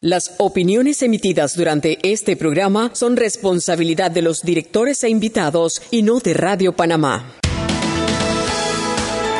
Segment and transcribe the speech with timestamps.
[0.00, 6.20] Las opiniones emitidas durante este programa son responsabilidad de los directores e invitados y no
[6.20, 7.34] de Radio Panamá.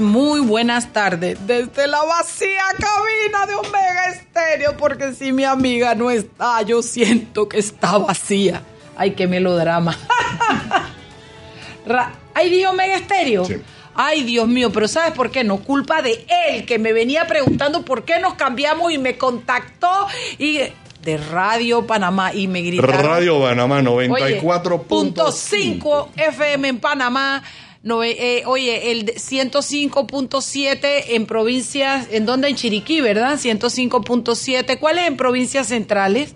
[0.00, 1.38] Muy buenas tardes.
[1.46, 7.48] Desde la vacía cabina de Omega Estéreo, porque si mi amiga no está, yo siento
[7.48, 8.62] que está vacía.
[8.96, 9.96] Ay, qué melodrama.
[11.86, 13.44] Ra- Ay, Dios, Omega Estéreo.
[13.44, 13.56] Sí.
[13.94, 15.42] Ay, Dios mío, pero ¿sabes por qué?
[15.42, 20.06] No, culpa de él, que me venía preguntando por qué nos cambiamos y me contactó
[20.38, 20.58] y
[21.02, 23.02] de Radio Panamá y me gritaron.
[23.06, 24.08] Radio Panamá Oye,
[24.42, 24.82] 94.5.
[24.86, 27.42] punto cinco FM en Panamá.
[27.86, 32.48] No, eh, oye, el de 105.7 en provincias, ¿en dónde?
[32.48, 33.38] En Chiriquí, ¿verdad?
[33.38, 34.80] 105.7.
[34.80, 36.34] ¿Cuáles en provincias centrales?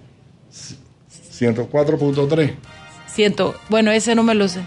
[1.37, 2.55] 104.3.
[3.12, 4.61] Ciento, bueno, ese no me lo sé.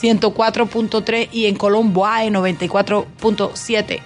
[0.00, 4.00] 104.3 y en Colombo hay 94.7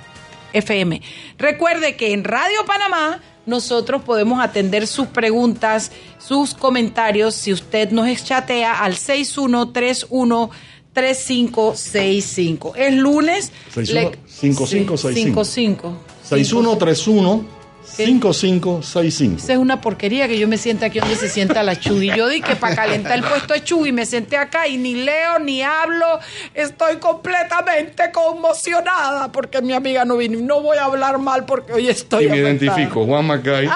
[0.54, 1.02] FM.
[1.38, 8.24] Recuerde que en Radio Panamá nosotros podemos atender sus preguntas, sus comentarios, si usted nos
[8.24, 10.50] chatea al 6131
[10.94, 12.74] 3565.
[12.76, 13.52] Es lunes.
[13.74, 15.44] 61, 5565.
[15.44, 15.98] 55.
[16.24, 19.36] 6131 5565.
[19.44, 22.10] Esa es una porquería que yo me siente aquí donde se sienta la Chugui.
[22.16, 25.38] Yo di que para calentar el puesto de Chugui me senté acá y ni leo
[25.38, 26.18] ni hablo.
[26.54, 30.38] Estoy completamente conmocionada porque mi amiga no vino.
[30.40, 32.72] No voy a hablar mal porque hoy estoy Y me afectada.
[32.74, 33.66] identifico, Juan Macay.
[33.66, 33.74] Ay, Juan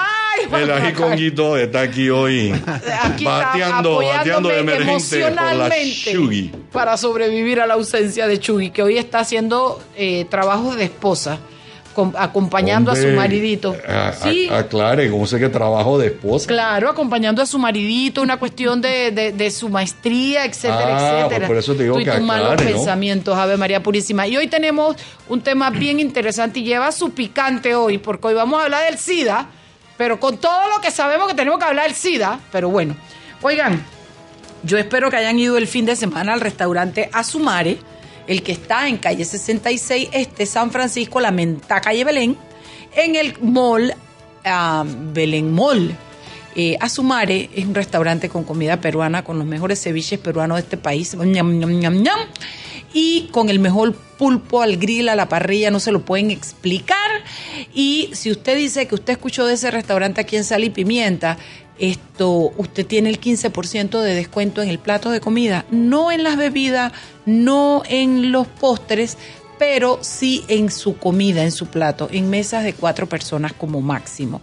[0.57, 2.51] el ají está aquí hoy
[3.03, 8.39] Aquí está bateando, bateando de emergente por la emocionalmente para sobrevivir a la ausencia de
[8.39, 11.39] Chugui, que hoy está haciendo eh, trabajos de esposa,
[11.93, 13.75] com- acompañando a su maridito.
[13.87, 16.47] a- a- Sí, aclare, ¿cómo sé que trabajo de esposa?
[16.47, 21.37] Claro, acompañando a su maridito, una cuestión de, de- de su maestría, etcétera, Ah, etcétera.
[21.39, 24.27] pues por eso te digo Tú y que tus malos pensamientos, Ave María Purísima.
[24.27, 24.95] Y hoy tenemos
[25.27, 28.97] un tema bien interesante y lleva su picante hoy, porque hoy vamos a hablar del
[28.99, 29.47] SIDA,
[29.99, 32.95] pero con todo lo que sabemos que tenemos que hablar del SIDA, pero bueno.
[33.41, 33.85] Oigan,
[34.63, 37.79] yo espero que hayan ido el fin de semana al restaurante Azumare,
[38.25, 42.37] el que está en calle 66, este San Francisco, la Menta calle Belén,
[42.95, 43.93] en el mall
[44.45, 45.93] ah, Belén Mall.
[46.55, 50.77] Eh, Azumare es un restaurante con comida peruana, con los mejores ceviches peruanos de este
[50.77, 51.13] país.
[52.93, 56.97] Y con el mejor pulpo al grill, a la parrilla, no se lo pueden explicar.
[57.73, 61.37] Y si usted dice que usted escuchó de ese restaurante aquí en Sal y Pimienta,
[61.77, 66.35] esto, usted tiene el 15% de descuento en el plato de comida, no en las
[66.35, 66.91] bebidas,
[67.25, 69.17] no en los postres,
[69.57, 74.41] pero sí en su comida, en su plato, en mesas de cuatro personas como máximo.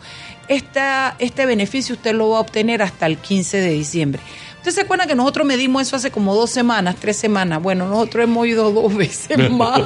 [0.49, 4.23] Este beneficio usted lo va a obtener hasta el 15 de diciembre.
[4.67, 7.63] ¿Usted se acuerda que nosotros medimos eso hace como dos semanas, tres semanas?
[7.63, 9.81] Bueno, nosotros hemos ido dos veces más.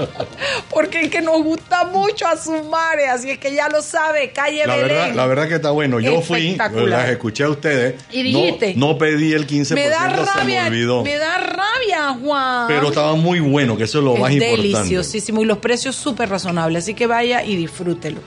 [0.70, 4.66] Porque es que nos gusta mucho a Sumare, así es que ya lo sabe, calle
[4.66, 4.88] La Belén.
[4.88, 6.00] verdad, la verdad que está bueno.
[6.00, 8.02] Yo fui, las escuché a ustedes.
[8.10, 11.04] Y dijiste, no, no pedí el 15%, me da se me rabia, olvidó.
[11.04, 12.68] me da rabia, Juan.
[12.68, 14.62] Pero estaba muy bueno, que eso es lo más importante.
[14.62, 18.22] deliciosísimo y los precios súper razonables, así que vaya y disfrútelo.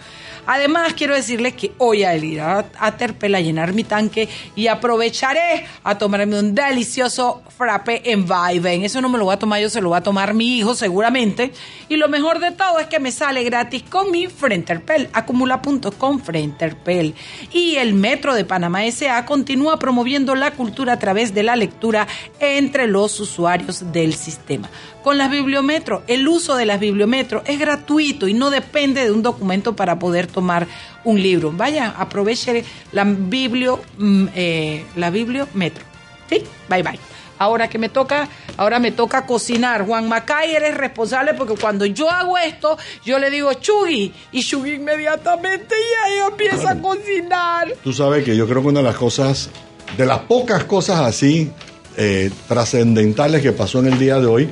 [0.52, 4.66] Además, quiero decirles que hoy al ir a, a Terpel a llenar mi tanque y
[4.66, 8.84] aprovecharé a tomarme un delicioso frappe en Viven.
[8.84, 10.74] Eso no me lo voy a tomar yo, se lo va a tomar mi hijo
[10.74, 11.54] seguramente.
[11.88, 15.08] Y lo mejor de todo es que me sale gratis con mi Frenterpel.
[15.14, 17.14] Acumula puntos con Frenterpel.
[17.54, 19.28] Y el Metro de Panamá S.A.
[19.28, 22.07] continúa promoviendo la cultura a través de la lectura
[22.40, 24.68] entre los usuarios del sistema.
[25.04, 29.24] Con las bibliometro, el uso de las bibliometro es gratuito y no depende de un
[29.24, 30.68] documento para poder tomar
[31.06, 31.54] un libro.
[31.54, 35.86] Vaya, aproveche la biblio, mm, eh, la bibliometro.
[36.30, 36.44] ¿Sí?
[36.68, 37.00] Bye bye.
[37.40, 39.86] Ahora que me toca, ahora me toca cocinar.
[39.86, 44.74] Juan Macay, eres responsable porque cuando yo hago esto, yo le digo Chugui y Chugui
[44.74, 47.74] inmediatamente ya ella empieza a cocinar.
[47.81, 49.50] Tú sabes que yo creo que una de las cosas,
[49.95, 51.50] de las pocas cosas así
[51.95, 54.50] eh, trascendentales que pasó en el día de hoy,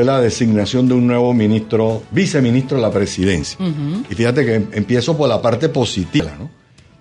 [0.00, 3.58] fue la designación de un nuevo ministro, viceministro de la presidencia.
[4.10, 6.48] Y fíjate que empiezo por la parte positiva, ¿no?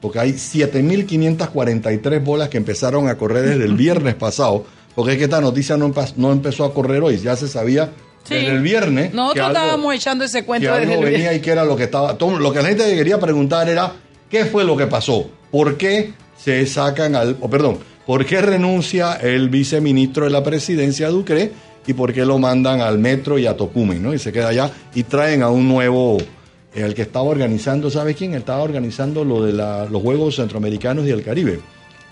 [0.02, 4.66] porque hay 7.543 bolas que empezaron a correr desde el viernes pasado,
[4.96, 5.94] porque es que esta noticia no,
[6.32, 7.90] empezó a correr hoy, ya se sabía
[8.24, 8.36] Sí.
[8.36, 9.12] desde el viernes.
[9.12, 11.64] que Nosotros algo- estábamos echando ese que cuento desde algo el venía y que era
[11.64, 12.18] lo que estaba.
[12.18, 13.94] todo- lo que la gente quería preguntar era
[14.30, 19.14] qué fue lo que pasó, por qué se sacan al, o perdón, por qué renuncia
[19.14, 21.52] el viceministro de la presidencia Ducre
[21.88, 24.14] y por qué lo mandan al metro y a Tocumen, ¿no?
[24.14, 28.16] Y se queda allá y traen a un nuevo, eh, el que estaba organizando, ¿sabes
[28.16, 28.34] quién?
[28.34, 31.60] Él estaba organizando lo de la- los Juegos Centroamericanos y el Caribe.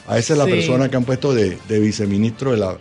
[0.07, 0.51] A esa es la Sí.
[0.51, 2.77] persona que han puesto de, de viceministro de la,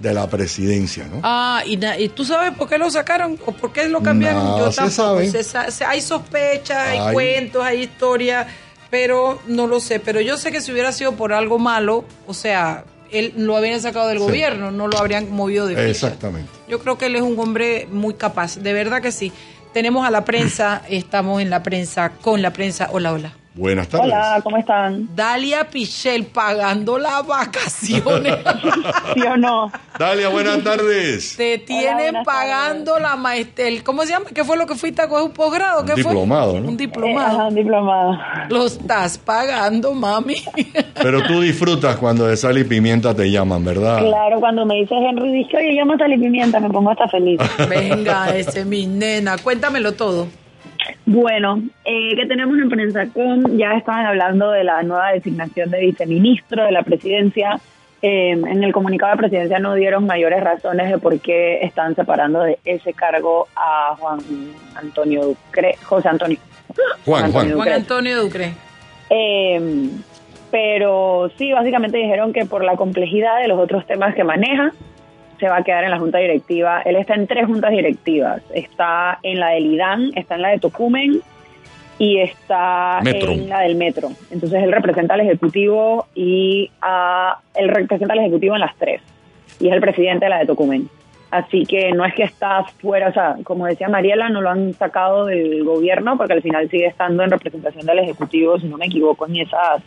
[0.00, 1.20] de la presidencia, ¿no?
[1.24, 4.44] Ah, y, na- ¿y tú sabes por qué lo sacaron o por qué lo cambiaron?
[4.44, 4.94] No, Yo se tampoco.
[4.94, 5.28] sabe.
[5.30, 7.12] Se sa- se- hay sospechas, hay Hay.
[7.12, 8.46] cuentos, hay historias,
[8.90, 9.98] pero no lo sé.
[9.98, 13.80] Pero yo sé que si hubiera sido por algo malo, o sea, él lo habían
[13.80, 14.24] sacado del Sí.
[14.24, 15.88] gobierno, no lo habrían movido de ficha.
[15.88, 16.50] Exactamente.
[16.68, 19.32] Yo creo que él es un hombre muy capaz, de verdad que sí.
[19.72, 22.88] Tenemos a la prensa, estamos en la prensa, con la prensa.
[22.90, 23.32] Hola, hola.
[23.58, 24.06] Buenas tardes.
[24.12, 25.08] Hola, ¿cómo están?
[25.16, 28.36] Dalia Pichel pagando las vacaciones.
[29.14, 29.72] ¿Sí o no?
[29.98, 31.34] Dalia, buenas tardes.
[31.36, 33.82] Te tienen pagando la maestría.
[33.82, 34.26] ¿Cómo se llama?
[34.32, 35.80] ¿Qué fue lo que fuiste a coger un posgrado?
[35.80, 36.02] Un ¿Qué fue?
[36.12, 36.68] diplomado, ¿no?
[36.68, 37.26] Un Eh, diplomado.
[37.36, 38.18] ajá, un diplomado.
[38.48, 40.36] Lo estás pagando, mami.
[41.02, 43.98] Pero tú disfrutas cuando de sal y pimienta te llaman, ¿verdad?
[43.98, 47.08] Claro, cuando me dices Henry, dice, oye, llama a Sal y Pimienta, me pongo hasta
[47.08, 47.40] feliz.
[47.68, 49.36] Venga, ese mi nena.
[49.36, 50.28] Cuéntamelo todo.
[51.10, 56.62] Bueno, eh, que tenemos en Prensacom, ya estaban hablando de la nueva designación de viceministro
[56.64, 57.58] de la presidencia.
[58.02, 62.42] Eh, en el comunicado de presidencia no dieron mayores razones de por qué están separando
[62.42, 64.18] de ese cargo a Juan
[64.74, 66.38] Antonio Ducre, José Antonio.
[67.06, 67.32] Juan, Juan.
[67.32, 67.72] Juan Ducre.
[67.72, 68.52] Antonio Ducre.
[69.08, 69.88] Eh,
[70.50, 74.74] pero sí, básicamente dijeron que por la complejidad de los otros temas que maneja,
[75.38, 76.82] se va a quedar en la junta directiva.
[76.82, 78.42] Él está en tres juntas directivas.
[78.54, 81.20] Está en la del IDAN, está en la de Tocumen
[81.98, 83.32] y está Metro.
[83.32, 84.10] en la del Metro.
[84.30, 89.02] Entonces él representa al Ejecutivo y a, él representa al Ejecutivo en las tres.
[89.60, 90.88] Y es el presidente de la de Tocumen.
[91.30, 94.72] Así que no es que está fuera, o sea, como decía Mariela, no lo han
[94.72, 98.86] sacado del gobierno porque al final sigue estando en representación del Ejecutivo, si no me
[98.86, 99.82] equivoco, en esas,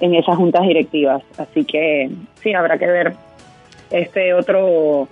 [0.00, 1.22] en esas juntas directivas.
[1.38, 2.10] Así que
[2.40, 3.14] sí, habrá que ver
[3.90, 5.08] este otro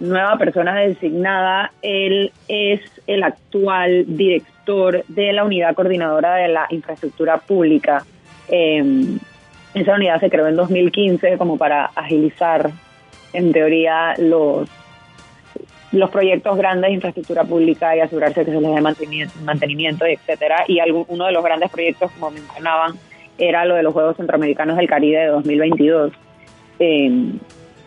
[0.00, 1.72] nueva persona designada.
[1.82, 8.04] Él es el actual director de la unidad coordinadora de la infraestructura pública.
[8.48, 9.16] Eh,
[9.74, 12.70] esa unidad se creó en 2015 como para agilizar,
[13.32, 14.68] en teoría, los
[15.94, 20.64] los proyectos grandes de infraestructura pública y asegurarse que se les dé mantenimiento, mantenimiento etcétera.
[20.66, 22.94] Y algún, uno de los grandes proyectos, como mencionaban,
[23.38, 26.12] era lo de los Juegos Centroamericanos del Caribe de 2022,
[26.80, 27.10] eh,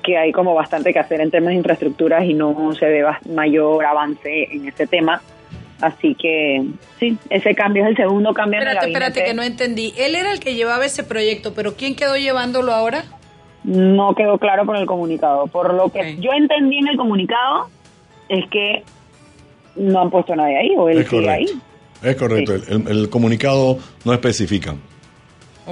[0.07, 3.85] que hay como bastante que hacer en temas de infraestructuras y no se ve mayor
[3.85, 5.21] avance en ese tema.
[5.81, 6.65] Así que
[6.97, 9.93] sí, ese cambio es el segundo cambio en el Espérate, espérate, que no entendí.
[9.97, 13.03] Él era el que llevaba ese proyecto, pero ¿quién quedó llevándolo ahora?
[13.65, 15.47] No quedó claro por el comunicado.
[15.47, 17.67] Por lo que yo entendí en el comunicado
[18.29, 18.83] es que
[19.75, 21.45] no han puesto a nadie ahí o él Es sigue ahí.
[22.01, 22.55] Es correcto.
[22.55, 24.71] El, el comunicado no especifica.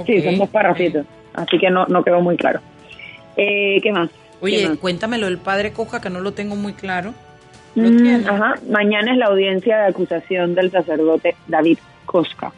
[0.04, 1.06] Sí, Ok, son dos parrafitos.
[1.32, 2.60] Así que no, no quedó muy claro.
[3.36, 4.10] Eh, ¿Qué más?
[4.40, 4.78] ¿Qué Oye, más?
[4.78, 7.14] cuéntamelo del padre Coja, que no lo tengo muy claro.
[7.74, 8.54] ¿Lo Mm, ajá.
[8.70, 12.52] Mañana es la audiencia de acusación del sacerdote David Cosca.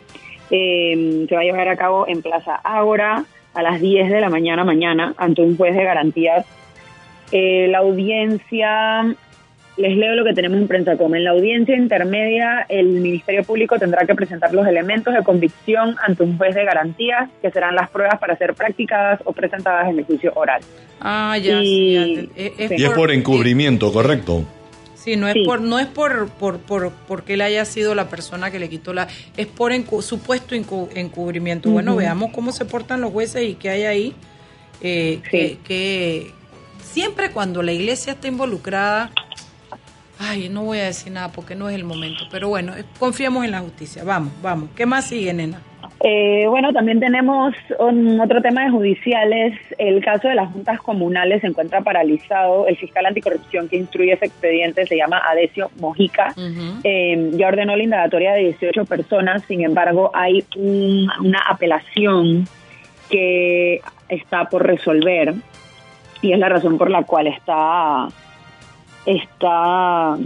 [0.50, 4.30] Eh, se va a llevar a cabo en Plaza Ágora a las 10 de la
[4.30, 6.46] mañana mañana ante un juez de garantías.
[7.32, 9.14] Eh, la audiencia,
[9.78, 11.14] les leo lo que tenemos en Prensacom.
[11.14, 16.22] En la audiencia intermedia, el Ministerio Público tendrá que presentar los elementos de convicción ante
[16.24, 20.04] un juez de garantías, que serán las pruebas para ser practicadas o presentadas en el
[20.04, 20.60] juicio oral.
[21.00, 22.74] Ah, ya, Y- sí, ya te- es- es Sí.
[22.78, 24.44] Y es por encubrimiento, correcto.
[24.96, 25.44] Sí, no es Sí.
[25.46, 28.92] por no es por, por, por porque él haya sido la persona que le quitó
[28.92, 29.06] la
[29.36, 31.70] es por encu- supuesto encu- encubrimiento.
[31.70, 34.14] Bueno, veamos cómo se portan los jueces y qué hay ahí.
[34.82, 35.30] Eh, Sí.
[35.30, 36.30] que, que
[36.82, 39.10] siempre cuando la iglesia está involucrada,
[40.20, 43.44] ay, no voy a decir nada porque no es el momento, pero bueno, eh, confiemos
[43.44, 44.04] en la justicia.
[44.04, 44.70] Vamos, vamos.
[44.76, 45.60] ¿Qué más sigue, nena?
[46.00, 49.58] Eh, bueno, también tenemos un otro tema de judiciales.
[49.78, 52.68] El caso de las juntas comunales se encuentra paralizado.
[52.68, 56.34] El fiscal anticorrupción que instruye ese expediente se llama Adesio Mojica.
[56.84, 59.42] Eh, ya ordenó la indagatoria de 18 personas.
[59.48, 62.46] Sin embargo, hay un- una apelación
[63.10, 65.34] que está por resolver
[66.22, 68.08] y es la razón por la cual está
[69.16, 70.16] está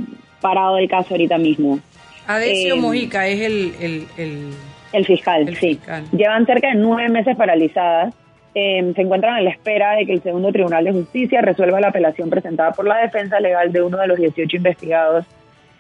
[0.41, 1.79] parado el caso ahorita mismo.
[2.27, 4.55] Adesio Eh, Mojica es el, el, el-
[4.93, 5.75] El fiscal, El sí.
[5.77, 6.05] fiscal.
[6.13, 8.15] Llevan cerca de nueve meses paralizadas.
[8.55, 11.89] Eh, se encuentran a la espera de que el segundo Tribunal de Justicia resuelva la
[11.89, 15.25] apelación presentada por la defensa legal de uno de los 18 investigados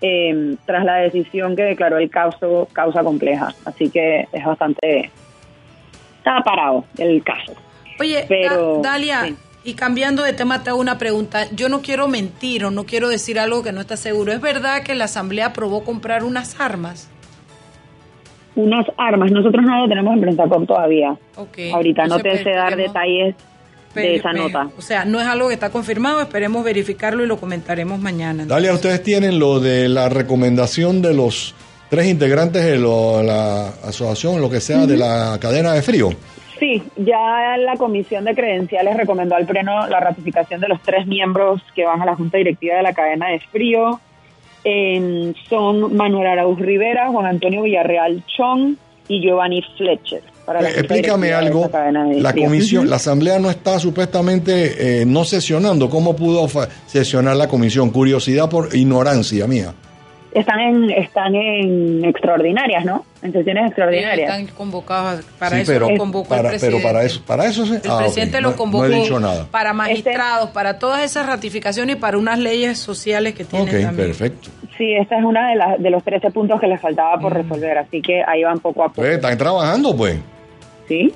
[0.00, 3.52] eh, tras la decisión que declaró el caso causa compleja.
[3.66, 5.10] Así que es bastante
[6.18, 7.52] estaba parado el caso.
[8.00, 9.36] Oye, Pero, Da- Dalia, sí.
[9.64, 11.46] Y cambiando de tema, te hago una pregunta.
[11.52, 14.32] Yo no quiero mentir o no quiero decir algo que no está seguro.
[14.32, 17.08] ¿Es verdad que la Asamblea aprobó comprar unas armas?
[18.54, 21.16] Unas armas, nosotros no lo tenemos en Brentacom todavía.
[21.36, 21.58] Ok.
[21.72, 23.34] Ahorita no te sé dar detalles
[23.94, 24.68] de esa nota.
[24.76, 28.44] O sea, no es algo que está confirmado, esperemos verificarlo y lo comentaremos mañana.
[28.44, 31.54] Dalia, ustedes tienen lo de la recomendación de los
[31.88, 36.10] tres integrantes de lo- la asociación, lo que sea, de la cadena de frío.
[36.62, 41.60] Sí, ya la Comisión de Credenciales recomendó al Pleno la ratificación de los tres miembros
[41.74, 43.98] que van a la Junta Directiva de la cadena de frío.
[44.62, 48.76] Eh, son Manuel Arauz Rivera, Juan Antonio Villarreal Chong
[49.08, 50.22] y Giovanni Fletcher.
[50.46, 51.68] Para la Eh, Explícame de algo.
[51.68, 52.44] de La frío.
[52.44, 55.90] comisión, la asamblea no está supuestamente eh, no sesionando.
[55.90, 56.46] ¿Cómo pudo
[56.86, 57.90] sesionar la comisión?
[57.90, 59.74] Curiosidad por ignorancia mía.
[60.34, 63.04] Están en, están en extraordinarias, ¿no?
[63.22, 64.30] En sesiones extraordinarias.
[64.30, 66.78] Están convocados, para Sí, eso pero, lo convocó para, el presidente.
[66.80, 69.20] pero para eso, para eso se- El ah, presidente No- lo convocó No he dicho
[69.20, 69.46] nada.
[69.50, 74.08] para magistrados, para todas esas ratificaciones y para unas leyes sociales que tienen Ok, también.
[74.08, 74.48] perfecto.
[74.78, 77.76] Sí, esta es una de, las de los 13 puntos que les faltaba por resolver,
[77.76, 79.02] así que ahí van poco a poco.
[79.02, 80.16] Pues, están trabajando, pues.
[80.88, 81.12] ¿Sí?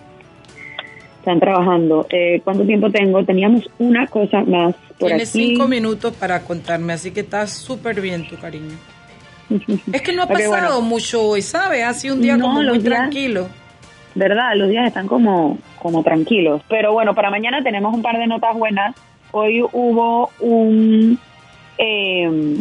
[1.21, 2.07] Están trabajando.
[2.11, 3.25] Eh, ¿Cuánto tiempo tengo?
[3.25, 5.47] Teníamos una cosa más por Tienes aquí.
[5.49, 8.77] cinco minutos para contarme, así que está súper bien tu cariño.
[9.93, 10.81] Es que no ha pasado bueno.
[10.83, 11.85] mucho hoy, ¿sabes?
[11.85, 13.49] Ha sido un día No, como muy días- tranquilo.
[14.15, 14.55] ¿Verdad?
[14.57, 16.63] Los días están como, como tranquilos.
[16.69, 18.95] Pero bueno, para mañana tenemos un par de notas buenas.
[19.33, 21.19] Hoy hubo un...
[21.79, 22.57] eh,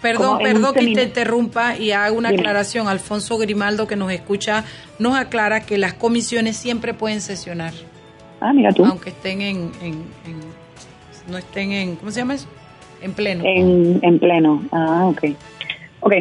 [0.00, 2.40] Perdón, perdón que te interrumpa y hago una Dime.
[2.40, 2.86] aclaración.
[2.86, 4.64] Alfonso Grimaldo, que nos escucha,
[4.98, 7.72] nos aclara que las comisiones siempre pueden sesionar,
[8.40, 8.84] ah, mira tú.
[8.84, 10.46] aunque estén en, en- en-
[11.32, 12.46] no estén en, ¿cómo se llama eso?
[13.02, 13.42] En pleno.
[13.44, 14.62] En, en pleno.
[14.70, 15.24] Ah, ok.
[16.00, 16.12] Ok.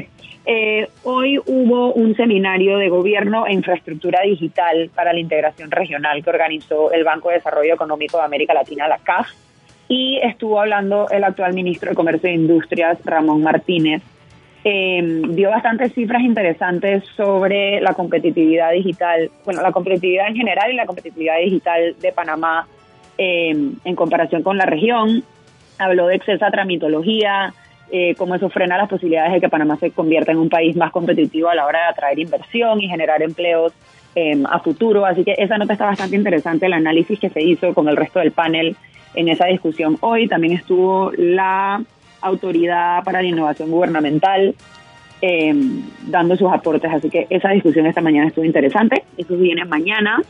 [0.47, 6.29] Eh, hoy hubo un seminario de gobierno e infraestructura digital para la integración regional que
[6.29, 9.27] organizó el Banco de Desarrollo Económico de América Latina, la CAF,
[9.87, 14.03] y estuvo hablando el actual ministro de Comercio e Industrias, Ramón Martínez.
[14.63, 20.75] Eh, dio bastantes cifras interesantes sobre la competitividad digital, bueno, la competitividad en general y
[20.75, 22.67] la competitividad digital de Panamá
[23.17, 25.23] eh, en comparación con la región.
[25.77, 27.53] Habló de exceso tramitología,
[27.91, 30.91] eh, cómo eso frena las posibilidades de que Panamá se convierta en un país más
[30.91, 33.73] competitivo a la hora de atraer inversión y generar empleos
[34.15, 35.05] eh, a futuro.
[35.05, 38.19] Así que esa nota está bastante interesante, el análisis que se hizo con el resto
[38.19, 38.75] del panel
[39.13, 40.27] en esa discusión hoy.
[40.27, 41.83] También estuvo la
[42.21, 44.55] Autoridad para la Innovación Gubernamental
[45.21, 45.53] eh,
[46.07, 46.91] dando sus aportes.
[46.91, 49.03] Así que esa discusión esta mañana estuvo interesante.
[49.17, 50.21] Eso viene mañana.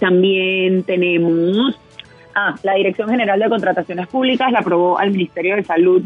[0.00, 1.78] También tenemos
[2.34, 6.02] ah, la Dirección General de Contrataciones Públicas, la aprobó al Ministerio de Salud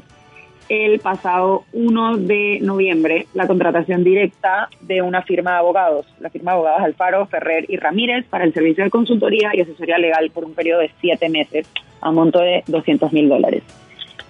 [0.72, 6.52] el pasado 1 de noviembre la contratación directa de una firma de abogados, la firma
[6.52, 10.46] de abogados Alfaro, Ferrer y Ramírez para el servicio de consultoría y asesoría legal por
[10.46, 11.68] un periodo de siete meses
[12.00, 13.62] a un monto de 200 mil dólares.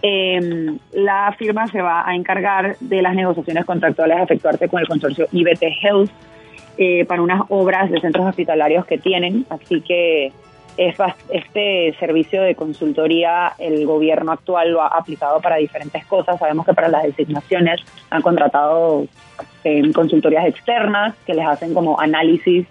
[0.02, 0.40] Eh,
[0.94, 5.28] la firma se va a encargar de las negociaciones contractuales a efectuarse con el consorcio
[5.30, 6.10] IBT Health
[6.76, 10.32] eh, para unas obras de centros hospitalarios que tienen, así que
[10.76, 10.96] es
[11.30, 16.38] este servicio de consultoría el gobierno actual lo ha aplicado para diferentes cosas.
[16.38, 19.06] Sabemos que para las designaciones han contratado
[19.64, 22.66] eh, consultorías externas que les hacen como análisis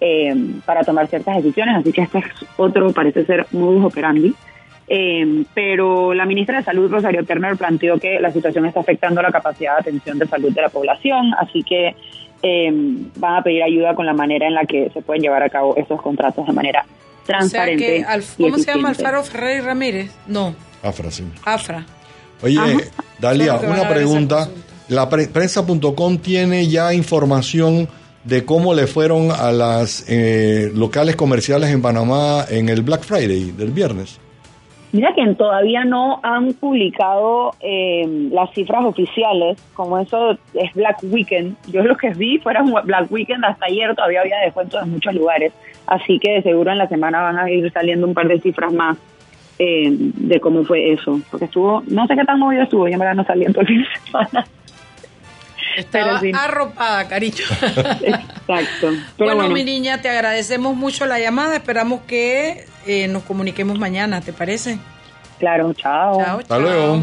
[0.00, 2.24] eh, para tomar ciertas decisiones, así que este es
[2.56, 4.34] otro, parece ser modus operandi.
[4.88, 9.30] Eh, pero la ministra de Salud, Rosario Turner, planteó que la situación está afectando la
[9.30, 11.94] capacidad de atención de salud de la población, así que
[12.42, 12.70] eh,
[13.16, 15.76] van a pedir ayuda con la manera en la que se pueden llevar a cabo
[15.76, 16.84] esos contratos de manera
[17.22, 17.84] o sea transparente.
[17.84, 18.88] que, Al- y ¿cómo se llama.
[18.90, 20.10] Alfaro Ferrer y Ramírez?
[20.26, 21.24] No, Afra, sí.
[21.44, 21.86] Afra.
[22.42, 22.76] Oye, Ajá.
[23.18, 24.48] Dalia, una pregunta.
[24.88, 27.88] La pre- prensa.com tiene ya información
[28.24, 33.52] de cómo le fueron a las eh, locales comerciales en Panamá en el Black Friday
[33.52, 34.18] del viernes.
[34.92, 41.56] Mira que todavía no han publicado eh, las cifras oficiales, como eso es Black Weekend.
[41.68, 45.14] Yo lo que vi fuera un Black Weekend hasta ayer, todavía había descuentos en muchos
[45.14, 45.52] lugares,
[45.86, 48.72] así que de seguro en la semana van a ir saliendo un par de cifras
[48.72, 48.96] más
[49.58, 52.98] eh, de cómo fue eso, porque estuvo, no sé qué tan movido estuvo, yo en
[52.98, 54.46] verdad no salí en todo el fin de semana.
[55.76, 56.32] Estaba sí.
[56.34, 57.44] arropada, cariño.
[57.60, 58.90] Exacto.
[59.16, 61.56] Pero bueno, bueno, mi niña, te agradecemos mucho la llamada.
[61.56, 64.78] Esperamos que eh, nos comuniquemos mañana, ¿te parece?
[65.38, 66.22] claro, chao.
[66.22, 66.60] Chao, Hasta chao.
[66.60, 67.02] luego.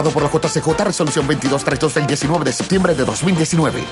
[0.09, 3.83] por la JCJ Resolución 2232 del 19 de septiembre de 2019.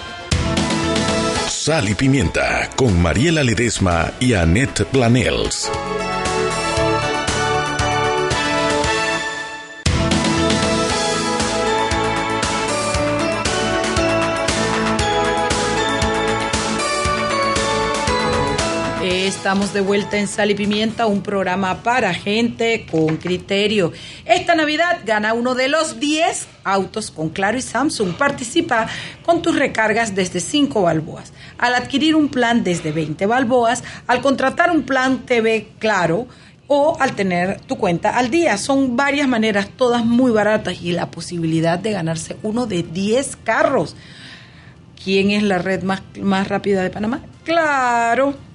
[1.48, 5.70] Sal y Pimienta con Mariela Ledesma y Annette Planels.
[19.30, 23.94] Estamos de vuelta en Sal y Pimienta, un programa para gente con criterio.
[24.26, 28.16] Esta Navidad gana uno de los 10 autos con Claro y Samsung.
[28.16, 28.88] Participa
[29.24, 31.32] con tus recargas desde 5 balboas.
[31.60, 36.26] Al adquirir un plan desde 20 balboas, al contratar un plan TV Claro,
[36.66, 38.58] o al tener tu cuenta al día.
[38.58, 43.96] Son varias maneras, todas muy baratas y la posibilidad de ganarse uno de 10 carros.
[45.02, 47.22] ¿Quién es la red más, más rápida de Panamá?
[47.44, 48.49] Claro.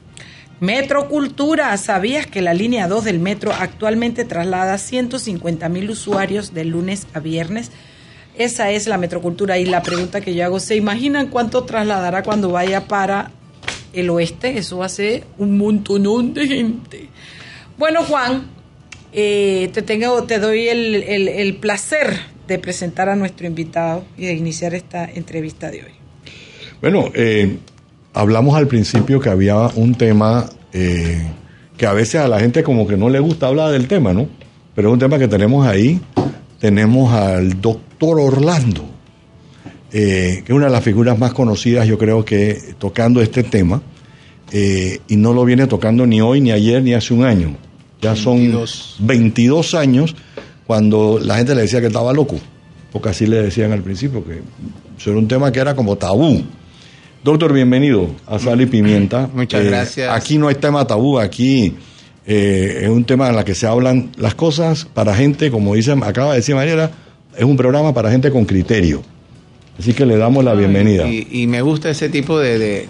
[0.61, 7.07] Metrocultura, ¿sabías que la línea 2 del metro actualmente traslada 150 mil usuarios de lunes
[7.13, 7.71] a viernes?
[8.37, 12.51] Esa es la Metrocultura y la pregunta que yo hago, ¿se imaginan cuánto trasladará cuando
[12.51, 13.31] vaya para
[13.93, 14.59] el oeste?
[14.59, 17.09] Eso va a ser un montonón de gente.
[17.77, 18.47] Bueno, Juan,
[19.13, 24.27] eh, te, tengo, te doy el, el, el placer de presentar a nuestro invitado y
[24.27, 25.93] de iniciar esta entrevista de hoy.
[26.81, 27.57] Bueno, eh,
[28.15, 31.27] hablamos al principio que había un tema eh,
[31.77, 34.29] que a veces a la gente como que no le gusta hablar del tema, ¿no?
[34.75, 36.01] Pero es un tema que tenemos ahí.
[36.61, 38.85] Tenemos al doctor Orlando,
[39.93, 43.83] eh, que es una de las figuras más conocidas, yo creo que tocando este tema,
[44.51, 47.57] eh, y no lo viene tocando ni hoy, ni ayer, ni hace un año.
[48.01, 48.97] Ya son 22.
[49.01, 50.17] 22 años
[50.67, 52.37] cuando la gente le decía que estaba loco,
[52.93, 54.41] porque así le decían al principio, que
[54.97, 56.43] eso era un tema que era como tabú.
[57.25, 59.29] Doctor, bienvenido a Sal y Pimienta.
[59.35, 60.13] Muchas Eh, gracias.
[60.15, 61.75] Aquí no hay tema tabú, aquí
[62.27, 65.93] eh, es un tema en el que se hablan las cosas para gente, como dice,
[66.03, 66.91] acaba de decir Mariela,
[67.37, 69.03] es un programa para gente con criterio.
[69.79, 71.07] Así que le damos la bienvenida.
[71.09, 72.89] Y, y me gusta ese tipo de, de,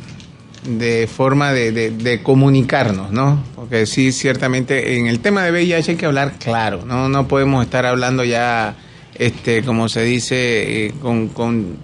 [0.68, 3.42] de forma de, de- de comunicarnos, ¿no?
[3.54, 7.08] Porque sí, ciertamente en el tema de VIH hay que hablar claro, ¿no?
[7.08, 8.76] No podemos estar hablando ya,
[9.14, 11.76] este, como se dice, eh, con, con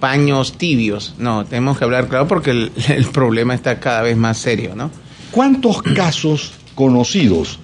[0.00, 1.14] paños tibios.
[1.18, 4.90] No, tenemos que hablar claro porque el, el problema está cada vez más serio, ¿no?
[5.30, 7.58] ¿Cuántos casos conocidos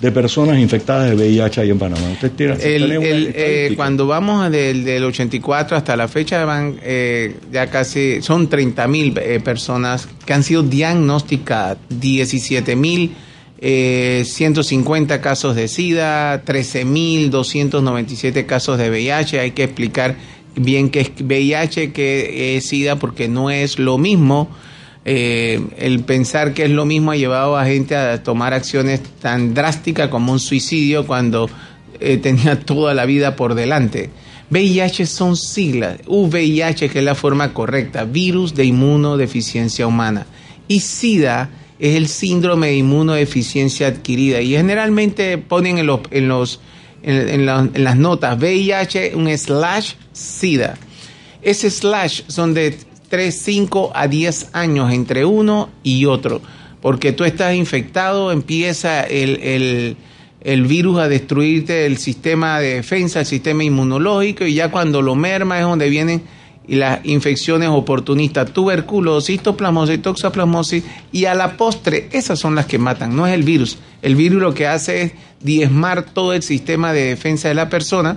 [0.00, 2.02] de personas infectadas de VIH hay en Panamá?
[2.12, 7.36] ¿Usted tiene, El- el, eh, cuando vamos del, del 84 hasta la fecha van eh,
[7.52, 13.12] ya casi son 30 mil eh, personas que han sido diagnosticadas 17 mil
[13.64, 20.16] eh, 150 casos de SIDA 13 mil 297 casos de VIH hay que explicar
[20.54, 24.48] bien qué es VIH qué es SIDA porque no es lo mismo
[25.04, 29.52] eh, el pensar que es lo mismo ha llevado a gente a tomar acciones tan
[29.52, 31.50] drásticas como un suicidio cuando
[31.98, 34.10] eh, tenía toda la vida por delante.
[34.50, 40.26] VIH son siglas, VIH que es la forma correcta, virus de inmunodeficiencia humana.
[40.68, 44.40] Y SIDA es el síndrome de inmunodeficiencia adquirida.
[44.40, 46.60] Y generalmente ponen en, los, en, los,
[47.02, 50.74] en, en la- en las notas VIH un slash SIDA.
[51.42, 52.76] Ese slash son de
[53.08, 56.40] 3, 5 a 10 años entre uno y otro.
[56.80, 59.96] Porque tú estás infectado, empieza el, el-
[60.40, 65.14] el virus a destruirte el sistema de defensa, el sistema inmunológico, y ya cuando lo
[65.14, 66.22] merma es donde vienen
[66.66, 72.78] y las infecciones oportunistas, tuberculosis, histoplasmosis, toxoplasmosis, y a la postre, esas son las que
[72.78, 73.78] matan, no es el virus.
[74.00, 78.16] El virus lo que hace es diezmar todo el sistema de defensa de la persona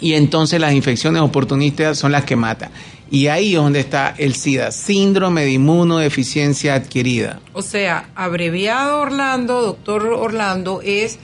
[0.00, 2.70] y entonces las infecciones oportunistas son las que matan.
[3.10, 7.40] Y ahí es donde está el SIDA, síndrome de inmunodeficiencia adquirida.
[7.52, 11.18] O sea, abreviado Orlando, doctor Orlando, es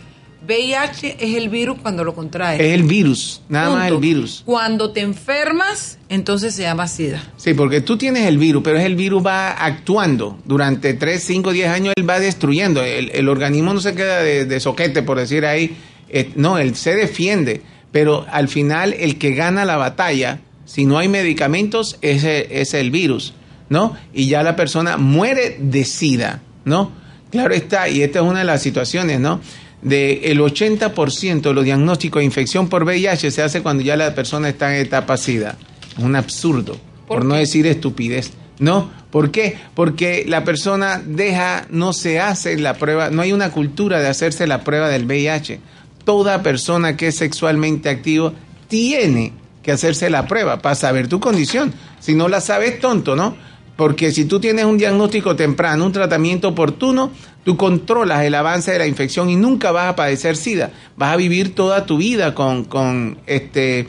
[0.46, 2.60] VIH es el virus cuando lo contraes.
[2.60, 4.42] Es el virus, nada más el virus.
[4.46, 7.22] Cuando te enfermas, entonces se llama SIDA.
[7.36, 10.38] Sí, porque tú tienes el virus, pero es el virus va actuando.
[10.44, 12.82] Durante 3, 5, 10 años él va destruyendo.
[12.82, 15.76] El, el organismo no se queda de, de soquete, por decir ahí.
[16.08, 17.62] Eh, no, él se defiende.
[17.92, 22.90] Pero al final el que gana la batalla, si no hay medicamentos, es, es el
[22.90, 23.34] virus,
[23.70, 23.96] ¿no?
[24.12, 26.92] Y ya la persona muere de SIDA, ¿no?
[27.30, 29.40] Claro está, y esta es una de las situaciones, ¿no?
[29.82, 34.14] De el 80% de los diagnósticos de infección por VIH se hace cuando ya la
[34.14, 35.56] persona está en etapa SIDA.
[35.96, 38.32] Es un absurdo, por, ¿Por no decir estupidez.
[38.58, 38.90] ¿No?
[39.10, 39.56] ¿Por qué?
[39.74, 44.46] Porque la persona deja, no se hace la prueba, no hay una cultura de hacerse
[44.46, 45.60] la prueba del VIH.
[46.04, 48.32] Toda persona que es sexualmente activo
[48.66, 51.72] tiene que hacerse la prueba para saber tu condición.
[52.00, 53.36] Si no la sabes, tonto, ¿no?
[53.78, 57.12] Porque si tú tienes un diagnóstico temprano, un tratamiento oportuno,
[57.44, 60.72] tú controlas el avance de la infección y nunca vas a padecer SIDA.
[60.96, 63.86] Vas a vivir toda tu vida con, con, este,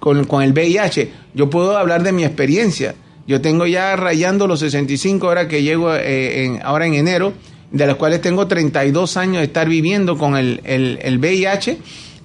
[0.00, 1.10] con, con el VIH.
[1.32, 2.94] Yo puedo hablar de mi experiencia.
[3.26, 7.32] Yo tengo ya rayando los 65 ahora que llego eh, ahora en enero,
[7.70, 11.78] de los cuales tengo 32 años de estar viviendo con el, el, el VIH,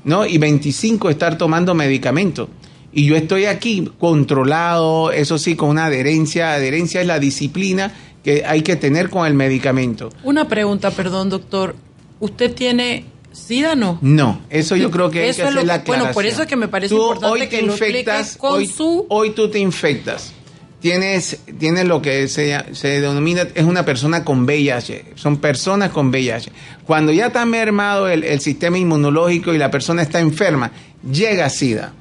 [0.03, 0.25] ¿no?
[0.25, 2.49] Y 25 de estar tomando medicamentos.
[2.97, 6.53] Y yo estoy aquí controlado, eso sí, con una adherencia.
[6.53, 10.09] Adherencia es la disciplina que hay que tener con el medicamento.
[10.23, 11.75] Una pregunta, perdón, doctor.
[12.19, 13.99] ¿Usted tiene SIDA no?
[14.01, 16.41] No, eso yo creo que hay que es lo hacer la que- bueno, por eso
[16.41, 19.05] es que me parece Tú importante hoy que te lo explique infectas, con hoy, su-
[19.09, 20.33] hoy tú te infectas.
[20.81, 25.05] Tienes, tienes lo que se, se denomina, es una persona con VIH.
[25.15, 26.51] Son personas con VIH.
[26.85, 30.71] Cuando ya está mermado el, el sistema inmunológico y la persona está enferma,
[31.11, 31.93] llega SIDA.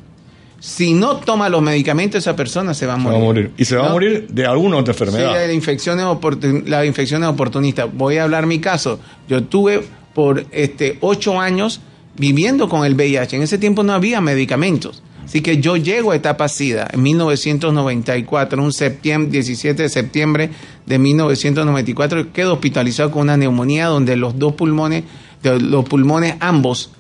[0.59, 3.17] Si no toma los medicamentos, esa persona se va a Se morir.
[3.19, 3.51] va a morir.
[3.59, 5.33] Y se va a morir de alguna otra Sí, enfermedad.
[5.33, 7.89] la de infecciones oportun- la de infecciones oportunistas.
[7.93, 8.99] Voy a hablar mi caso.
[9.29, 9.83] Yo tuve
[10.15, 11.81] por este ocho años
[12.17, 13.37] viviendo con el VIH.
[13.37, 15.03] En ese tiempo no había medicamentos.
[15.25, 20.51] Así que yo llego a etapa SIDA en 1994, un septiembre, 17 de septiembre
[20.87, 25.05] de 1994, quedo hospitalizado con una neumonía donde los dos pulmones,
[25.43, 26.91] los pulmones ambos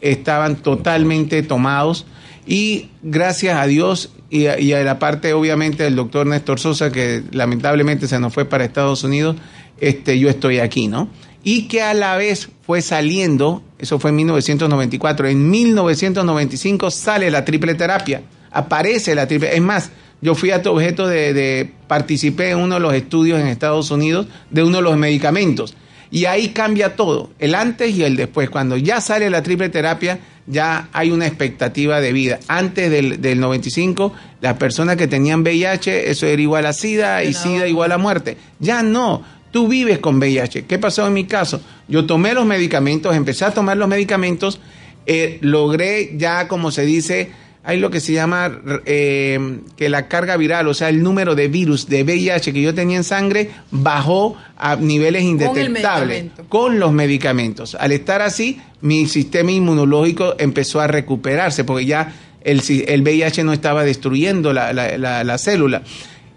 [0.00, 2.06] estaban totalmente tomados
[2.46, 6.90] y gracias a Dios y a, y a la parte obviamente del doctor Néstor Sosa
[6.90, 9.36] que lamentablemente se nos fue para Estados Unidos,
[9.80, 11.08] este, yo estoy aquí, ¿no?
[11.42, 17.44] Y que a la vez fue saliendo, eso fue en 1994, en 1995 sale la
[17.44, 19.90] triple terapia, aparece la triple, es más,
[20.22, 23.90] yo fui a tu objeto de, de participé en uno de los estudios en Estados
[23.90, 25.76] Unidos de uno de los medicamentos.
[26.10, 28.50] Y ahí cambia todo, el antes y el después.
[28.50, 32.40] Cuando ya sale la triple terapia, ya hay una expectativa de vida.
[32.48, 37.32] Antes del, del 95, las personas que tenían VIH, eso era igual a SIDA y
[37.32, 38.36] SIDA igual a muerte.
[38.60, 40.66] Ya no, tú vives con VIH.
[40.66, 41.60] ¿Qué pasó en mi caso?
[41.88, 44.60] Yo tomé los medicamentos, empecé a tomar los medicamentos,
[45.06, 47.30] eh, logré ya, como se dice,
[47.64, 51.48] hay lo que se llama eh, que la carga viral, o sea, el número de
[51.48, 57.74] virus de VIH que yo tenía en sangre bajó a niveles indetectables con los medicamentos.
[57.74, 62.60] Al estar así, mi sistema inmunológico empezó a recuperarse porque ya el,
[63.02, 65.82] VIH no estaba destruyendo la, la- la- la célula.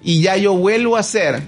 [0.01, 1.41] Y ya yo vuelvo a ser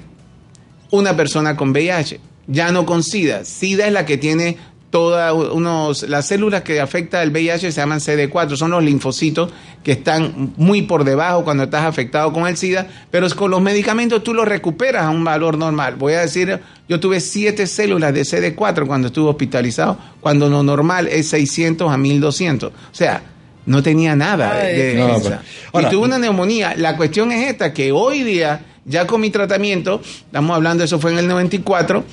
[0.92, 3.46] una persona con VIH, ya no con SIDA.
[3.46, 4.58] SIDA es la que tiene
[4.90, 9.52] todas unos las células que afecta el VIH se llaman CD4, son los linfocitos
[9.84, 13.62] que están muy por debajo cuando estás afectado con el SIDA, pero es con los
[13.62, 15.96] medicamentos tú los recuperas a un valor normal.
[15.96, 21.08] Voy a decir, yo tuve siete células de CD4 cuando estuve hospitalizado, cuando lo normal
[21.08, 22.72] es 600 a 1200.
[22.72, 23.22] O sea,
[23.68, 25.30] no tenía nada de, de No, defensa.
[25.30, 26.74] pero- ahora- y tuve una neumonía.
[26.76, 31.12] La cuestión es esta, que hoy día, ya con mi tratamiento, estamos hablando, eso fue
[31.12, 32.04] en el 94,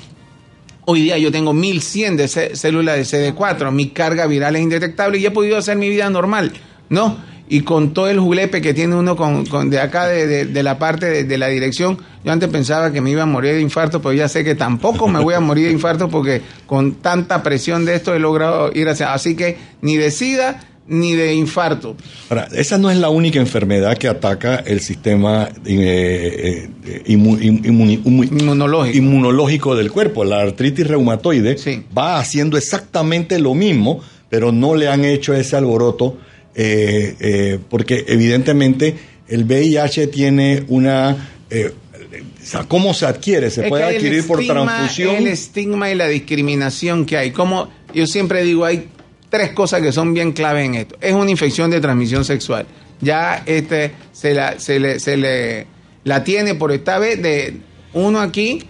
[0.86, 5.18] hoy día yo tengo 1100 de cé- células de CD4, mi carga viral es indetectable
[5.18, 6.52] y he podido hacer mi vida normal,
[6.88, 7.18] ¿no?
[7.48, 11.22] Y con todo el julepe que tiene uno con, de acá, de, la parte de,
[11.24, 14.28] de la dirección, yo antes pensaba que me iba a morir de infarto, pero ya
[14.28, 18.12] sé que tampoco me voy a morir de infarto porque con tanta presión de esto
[18.16, 19.12] he logrado ir hacia...
[19.14, 21.96] Así que ni de SIDA ni de infarto.
[22.30, 28.96] Ahora, esa no es la única enfermedad que ataca el sistema eh, eh, Inmunológico.
[28.96, 30.24] inmunológico del cuerpo.
[30.24, 31.82] La artritis reumatoide Sí.
[31.96, 36.18] va haciendo exactamente lo mismo, pero no le han hecho ese alboroto
[36.54, 38.94] eh, eh, porque evidentemente
[39.28, 41.10] el VIH tiene una...
[41.50, 43.50] o sea, ¿Cómo se adquiere?
[43.50, 45.16] Se Es puede adquirir por transfusión.
[45.16, 47.30] El estigma y la discriminación que hay.
[47.32, 48.88] Como yo siempre digo, hay
[49.28, 50.96] tres cosas que son bien clave en esto.
[51.00, 52.66] Es una infección de transmisión sexual.
[53.00, 55.66] Ya este se la, se le, se le
[56.04, 57.56] la tiene por esta vez de
[57.92, 58.62] uno aquí,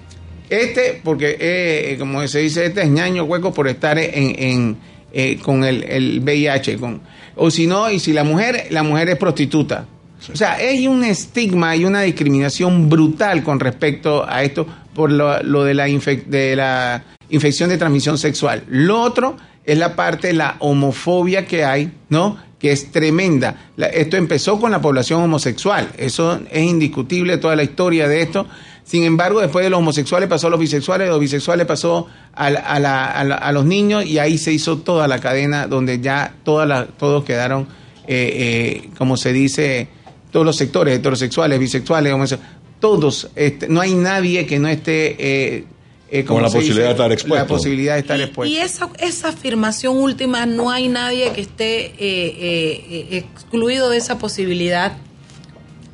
[0.51, 4.77] este, porque eh, como se dice, este es ñaño hueco por estar en, en,
[5.13, 6.77] eh, con el, el VIH.
[6.79, 7.03] Con,
[7.37, 9.87] o si no, y si la mujer, la mujer es prostituta.
[10.33, 15.43] O sea, hay un estigma y una discriminación brutal con respecto a esto por lo,
[15.43, 18.65] lo de, la infec- de la infección de transmisión sexual.
[18.69, 19.37] Lo otro
[19.67, 22.39] es la parte de la homofobia que hay, ¿no?
[22.59, 23.71] Que es tremenda.
[23.93, 25.91] Esto empezó con la población homosexual.
[25.99, 28.47] Eso es indiscutible, toda la historia de esto.
[28.85, 32.79] Sin embargo, después de los homosexuales pasó a los bisexuales, los bisexuales pasó a, a
[32.81, 37.25] la- a los niños y ahí se hizo toda la cadena donde ya todas todos
[37.25, 37.67] quedaron,
[38.07, 39.89] eh, eh, como se dice,
[40.31, 45.17] todos los sectores, heterosexuales, bisexuales, homosexuales, todos, este, no hay nadie que no esté...
[45.19, 45.65] eh,
[46.11, 47.37] eh, como la posibilidad de estar expuesto.
[47.45, 48.55] La posibilidad de estar Y- expuesto.
[48.55, 53.97] Y esa, esa afirmación última, no hay nadie que esté eh, eh, eh, excluido de
[53.99, 54.97] esa posibilidad.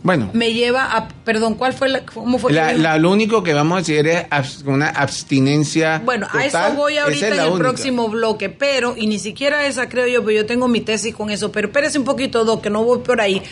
[0.04, 2.50] Bueno, Me lleva a, perdón, ¿cuál fue la, cómo fue?
[2.50, 6.02] que la- lo único que vamos a decir es abs- una abstinencia.
[6.04, 7.58] Bueno, a eso voy ahorita es en el única.
[7.68, 11.30] próximo bloque, pero, y ni siquiera esa creo yo, pero yo tengo mi tesis con
[11.30, 13.42] eso, pero espérese un poquito, Doc, que no voy por ahí.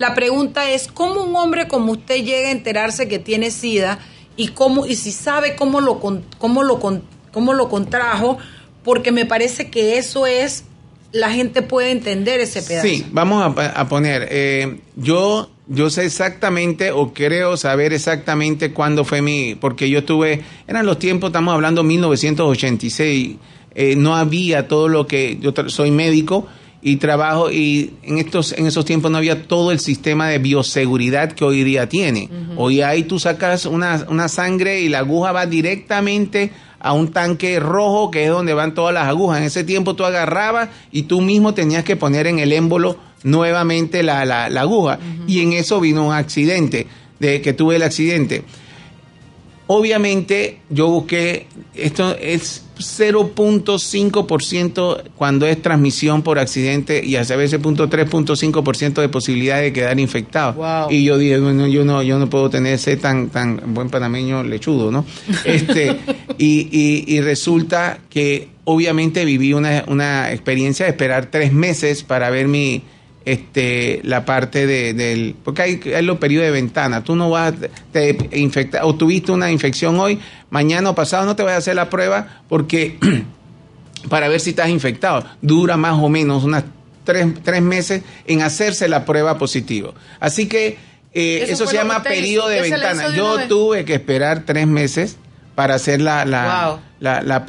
[0.00, 4.00] La pregunta es, ¿cómo un hombre como usted llega a enterarse que tiene SIDA
[4.40, 6.80] y cómo, y si sabe cómo lo, cómo lo,
[7.30, 8.38] cómo lo contrajo?
[8.82, 10.64] Porque me parece que eso es,
[11.12, 12.88] la gente puede entender ese pedazo.
[12.88, 14.26] Sí, vamos a, a poner.
[14.30, 19.56] eh, yo, yo sé exactamente, o creo saber exactamente cuándo fue mi.
[19.56, 20.42] Porque yo estuve.
[20.66, 23.36] Eran los tiempos, estamos hablando 1986.
[23.74, 25.36] eh, no había todo lo que.
[25.38, 26.46] Yo soy médico
[26.82, 31.32] y trabajo, y en, estos, en esos tiempos no había todo el sistema de bioseguridad
[31.32, 32.28] que hoy día tiene.
[32.56, 37.60] Hoy ahí tú sacas una, una sangre y la aguja va directamente a un tanque
[37.60, 39.38] rojo que es donde van todas las agujas.
[39.38, 44.02] En ese tiempo tú agarrabas y tú mismo tenías que poner en el émbolo nuevamente
[44.02, 44.98] la, la- la aguja.
[45.26, 46.86] Y en eso vino un accidente,
[47.18, 48.42] de que tuve el accidente.
[49.72, 59.00] Obviamente yo busqué, esto es 0.5% cuando es transmisión por accidente y hasta veces 0.3.5%
[59.00, 60.54] de posibilidad de quedar infectado.
[60.54, 60.90] Wow.
[60.90, 64.42] Y yo dije, bueno, yo no, yo no puedo tener ese tan, tan buen panameño
[64.42, 65.04] lechudo, ¿no?
[65.44, 65.96] Este,
[66.36, 72.28] y, y- y resulta que obviamente viví una, una experiencia de esperar tres meses para
[72.30, 72.82] ver mi
[73.24, 77.52] este la parte de, del porque hay, hay los periodos de ventana tú no vas
[77.92, 81.76] te infectar o tuviste una infección hoy mañana o pasado no te vas a hacer
[81.76, 82.98] la prueba porque
[84.08, 85.24] para ver si estás infectado.
[85.42, 86.64] Dura más o menos unas
[87.04, 89.94] tres, tres meses en hacerse la prueba positivo.
[90.18, 90.78] Así que
[91.12, 93.14] eh, Eso se llama periodo de ¿Qué se le ventana.
[93.14, 95.16] Yo tuve que esperar tres meses
[95.54, 96.80] para hacer la, la, Wow.
[97.00, 97.44] La, la,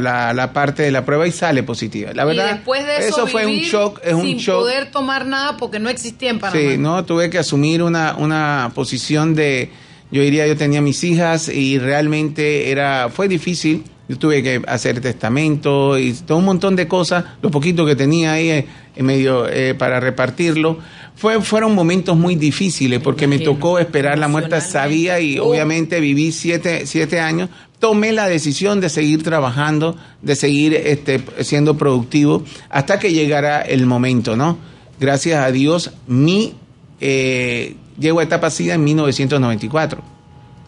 [0.00, 2.12] la- la- parte de la prueba y sale positiva.
[2.12, 4.00] La verdad, y después de eso, fue un shock.
[4.04, 4.60] Es un sin shock.
[4.60, 6.60] poder tomar nada porque no existía en Panamá.
[6.60, 9.70] Sí, no, tuve que asumir una, una posición de,
[10.10, 13.84] yo diría, yo tenía mis hijas y realmente era, fue difícil.
[14.08, 18.34] Yo tuve que hacer testamento y todo un montón de cosas, lo poquito que tenía
[18.34, 20.78] ahí eh, en medio eh, para repartirlo.
[21.16, 25.46] Fue, fueron momentos muy difíciles porque me tocó esperar la muerte, sabía y Oh.
[25.48, 27.48] obviamente viví siete, siete años.
[27.78, 33.84] Tomé la decisión de seguir trabajando, de seguir este, siendo productivo hasta que llegara el
[33.86, 34.56] momento, ¿no?
[34.98, 36.54] Gracias a Dios, mi
[37.00, 40.00] eh, llego a etapa SIDA en 1994,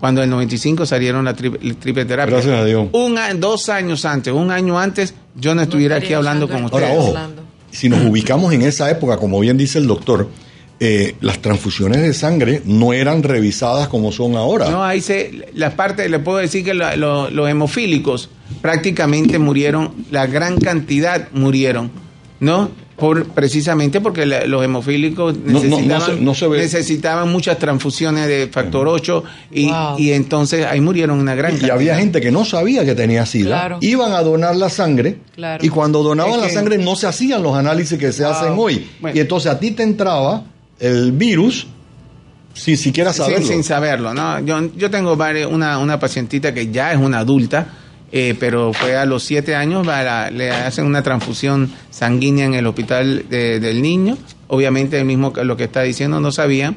[0.00, 2.34] cuando en el 95 salieron la tri- la triple terapia.
[2.34, 2.88] Gracias a Dios.
[2.92, 6.90] Un, dos años antes, un año antes, yo no estuviera aquí hablando con ustedes.
[6.90, 7.14] Ahora, ojo,
[7.70, 10.28] si nos ubicamos en esa época, como bien dice el doctor,
[10.80, 14.70] eh, las transfusiones de sangre no eran revisadas como son ahora.
[14.70, 19.92] No, ahí se, las partes, le puedo decir que la- lo- los hemofílicos prácticamente murieron,
[20.10, 21.90] la gran cantidad murieron,
[22.40, 22.70] ¿no?
[22.96, 26.58] Por, precisamente porque la- los hemofílicos No, no, no necesitaban, se- no se ve.
[26.58, 29.98] necesitaban muchas transfusiones de factor 8 y, Wow.
[29.98, 31.76] y entonces ahí murieron una gran Y cantidad.
[31.76, 33.78] había gente que no sabía que tenía SIDA, Claro.
[33.82, 35.64] iban a donar la sangre Claro.
[35.64, 38.32] y cuando donaban Es la que- sangre no se hacían los análisis que se Wow.
[38.32, 38.86] hacen hoy.
[39.00, 39.16] Bueno.
[39.16, 40.42] Y entonces a ti te entraba
[40.80, 41.66] el virus
[42.54, 43.46] sin siquiera Sin- saberlo.
[43.46, 44.40] Sin, saberlo, ¿no?
[44.40, 47.68] Yo, yo tengo varias- una, una pacientita que ya es una adulta,
[48.10, 52.46] eh, pero fue a los siete años, va a la- le hacen una transfusión sanguínea
[52.46, 54.16] en el hospital de- del niño.
[54.48, 56.74] Obviamente, el mismo que lo que está diciendo no sabía.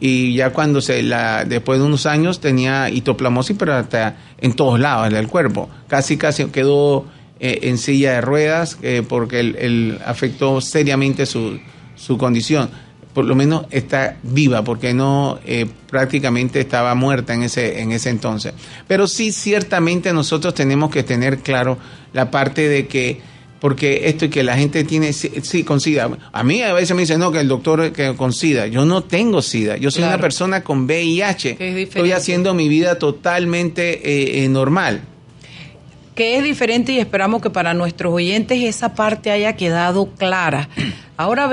[0.00, 4.78] Y ya cuando se la, después de unos años tenía hitoplamosis, pero hasta en todos
[4.78, 5.70] lados del cuerpo.
[5.88, 7.06] Casi, casi quedó
[7.40, 11.58] eh, en silla de ruedas eh, porque el afectó seriamente su,
[11.96, 12.68] su condición
[13.14, 18.10] por lo menos está viva, porque no eh, prácticamente estaba muerta en ese, en ese
[18.10, 18.52] entonces.
[18.88, 21.78] Pero sí, ciertamente nosotros tenemos que tener claro
[22.12, 23.20] la parte de que,
[23.60, 26.10] porque esto y que la gente tiene, sí, sí, con SIDA.
[26.32, 28.66] A mí a veces me dicen, no, que el doctor que con SIDA.
[28.66, 30.16] Yo no tengo SIDA, yo soy Claro.
[30.16, 31.56] una persona con VIH.
[31.82, 35.02] Estoy haciendo mi vida totalmente eh, eh, normal.
[36.14, 40.68] Que es diferente y esperamos que para nuestros oyentes esa parte haya quedado clara.
[41.16, 41.48] Ahora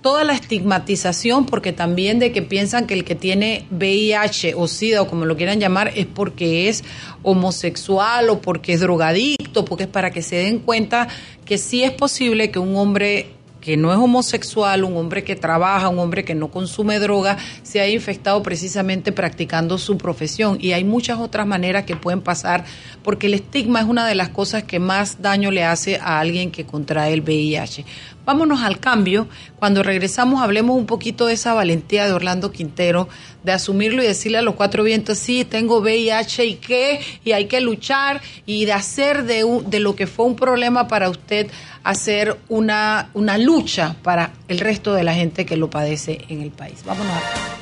[0.00, 5.02] toda la estigmatización, porque también de que piensan que el que tiene VIH o SIDA
[5.02, 6.84] o como lo quieran llamar es porque es
[7.24, 11.08] homosexual o porque es drogadicto, porque es para que se den cuenta
[11.44, 15.88] que sí es posible que un hombre que no es homosexual, un hombre que trabaja,
[15.88, 20.58] un hombre que no consume droga, se haya infectado precisamente practicando su profesión.
[20.60, 22.64] Y hay muchas otras maneras que pueden pasar,
[23.04, 26.50] porque el estigma es una de las cosas que más daño le hace a alguien
[26.50, 27.84] que contrae el VIH.
[28.24, 29.28] Vámonos al cambio.
[29.56, 33.08] Cuando regresamos hablemos un poquito de esa valentía de Orlando Quintero,
[33.42, 37.46] de asumirlo y decirle a los cuatro vientos, sí, tengo VIH y qué, y hay
[37.46, 41.48] que luchar, y de hacer de, de lo que fue un problema para usted,
[41.84, 46.50] hacer una, una lucha para el resto de la gente que lo padece en el
[46.50, 46.84] país.
[46.84, 47.52] Vámonos al cambio.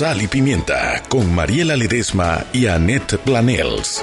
[0.00, 4.02] Sal y Pimienta con Mariela Ledesma y Annette Planels.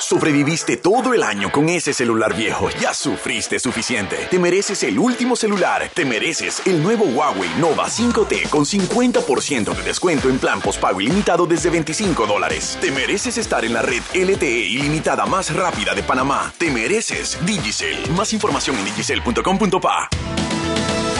[0.00, 2.68] Sobreviviste todo el año con ese celular viejo.
[2.80, 4.16] Ya sufriste suficiente.
[4.30, 5.90] Te mereces el último celular.
[5.94, 11.46] Te mereces el nuevo Huawei Nova 5T con 50% de descuento en plan postpago ilimitado
[11.46, 12.78] desde 25 dólares.
[12.80, 16.52] Te mereces estar en la red LTE ilimitada más rápida de Panamá.
[16.58, 17.96] Te mereces Digicel.
[18.16, 20.08] Más información en digicel.com.pa.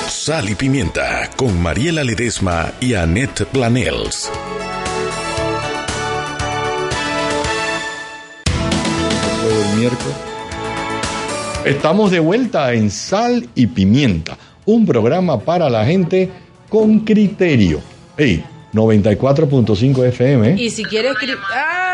[0.09, 4.31] Sal y Pimienta con Mariela Ledesma y Annette Planels.
[9.77, 10.15] miércoles.
[11.65, 16.31] Estamos de vuelta en Sal y Pimienta, un programa para la gente
[16.69, 17.81] con criterio.
[18.17, 20.63] Hey, 94.5 FM.
[20.63, 21.13] Y si quieres...
[21.53, 21.87] ¡Ah!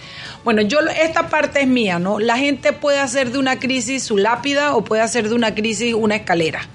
[0.45, 2.19] Bueno, yo esta parte es mía, ¿no?
[2.19, 5.93] La gente puede hacer de una crisis su lápida o puede hacer de una crisis
[5.93, 6.67] una escalera.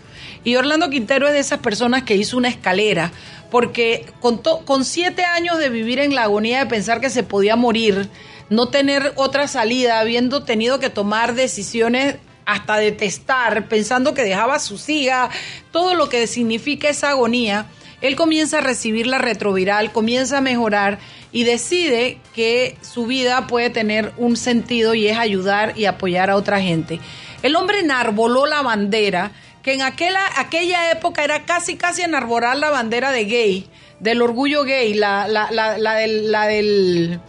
[0.43, 3.11] Y Orlando Quintero es de esas personas que hizo una escalera,
[3.49, 7.55] porque con, con siete años de vivir en la agonía de pensar que se podía
[7.55, 8.09] morir,
[8.49, 14.59] no tener otra salida, habiendo tenido que tomar decisiones hasta detestar, pensando que dejaba a
[14.59, 15.33] sus hijas,
[15.71, 17.67] todo lo que significa esa agonía,
[18.01, 20.99] él comienza a recibir la retroviral, comienza a mejorar
[21.31, 26.35] y decide que su vida puede tener un sentido y es ayudar y apoyar a
[26.35, 26.99] otra gente.
[27.43, 29.31] El hombre enarboló la bandera,
[29.63, 33.67] que en aquella, aquella época era casi, casi enarbolar la bandera de gay,
[33.99, 36.31] del orgullo gay, la, la, la, la del...
[36.31, 37.21] La del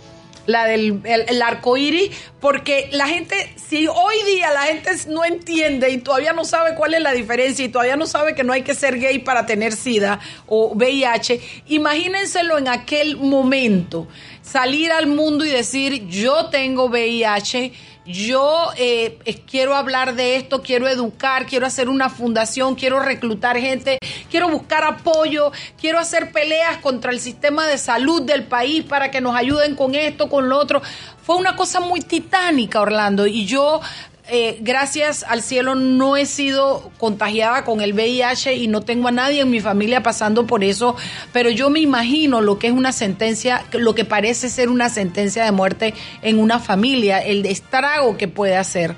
[0.47, 2.11] la del el, el arco iris,
[2.41, 6.95] porque la gente, si hoy día la gente no entiende y todavía no sabe cuál
[6.95, 9.73] es la diferencia y todavía no sabe que no hay que ser gay para tener
[9.73, 14.09] SIDA o VIH, imagínenselo en aquel momento,
[14.43, 17.73] salir al mundo y decir, yo tengo VIH,
[18.05, 23.99] yo eh, quiero hablar de esto, quiero educar, quiero hacer una fundación, quiero reclutar gente,
[24.31, 29.21] quiero buscar apoyo, quiero hacer peleas contra el sistema de salud del país para que
[29.21, 30.83] nos ayuden con esto, con lo otro.
[31.23, 33.81] Fue una cosa muy titánica, Orlando, y yo
[34.29, 39.13] eh, gracias al cielo no he sido contagiada con el VIH y no tengo a
[39.13, 40.97] nadie en mi familia pasando por eso,
[41.33, 45.45] pero yo me imagino lo que es una sentencia, lo que parece ser una sentencia
[45.45, 48.95] de muerte en una familia, el estrago que puede hacer.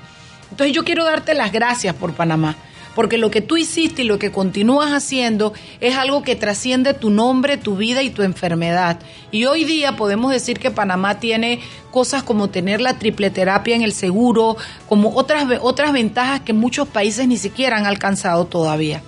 [0.51, 2.55] Entonces yo quiero darte las gracias por Panamá
[2.95, 7.09] porque lo que tú hiciste y lo que continúas haciendo es algo que trasciende tu
[7.09, 8.99] nombre, tu vida y tu enfermedad.
[9.31, 11.59] Y hoy día podemos decir que Panamá tiene
[11.91, 16.87] cosas como tener la triple terapia en el seguro, como otras, otras ventajas que muchos
[16.87, 19.03] países ni siquiera han alcanzado todavía.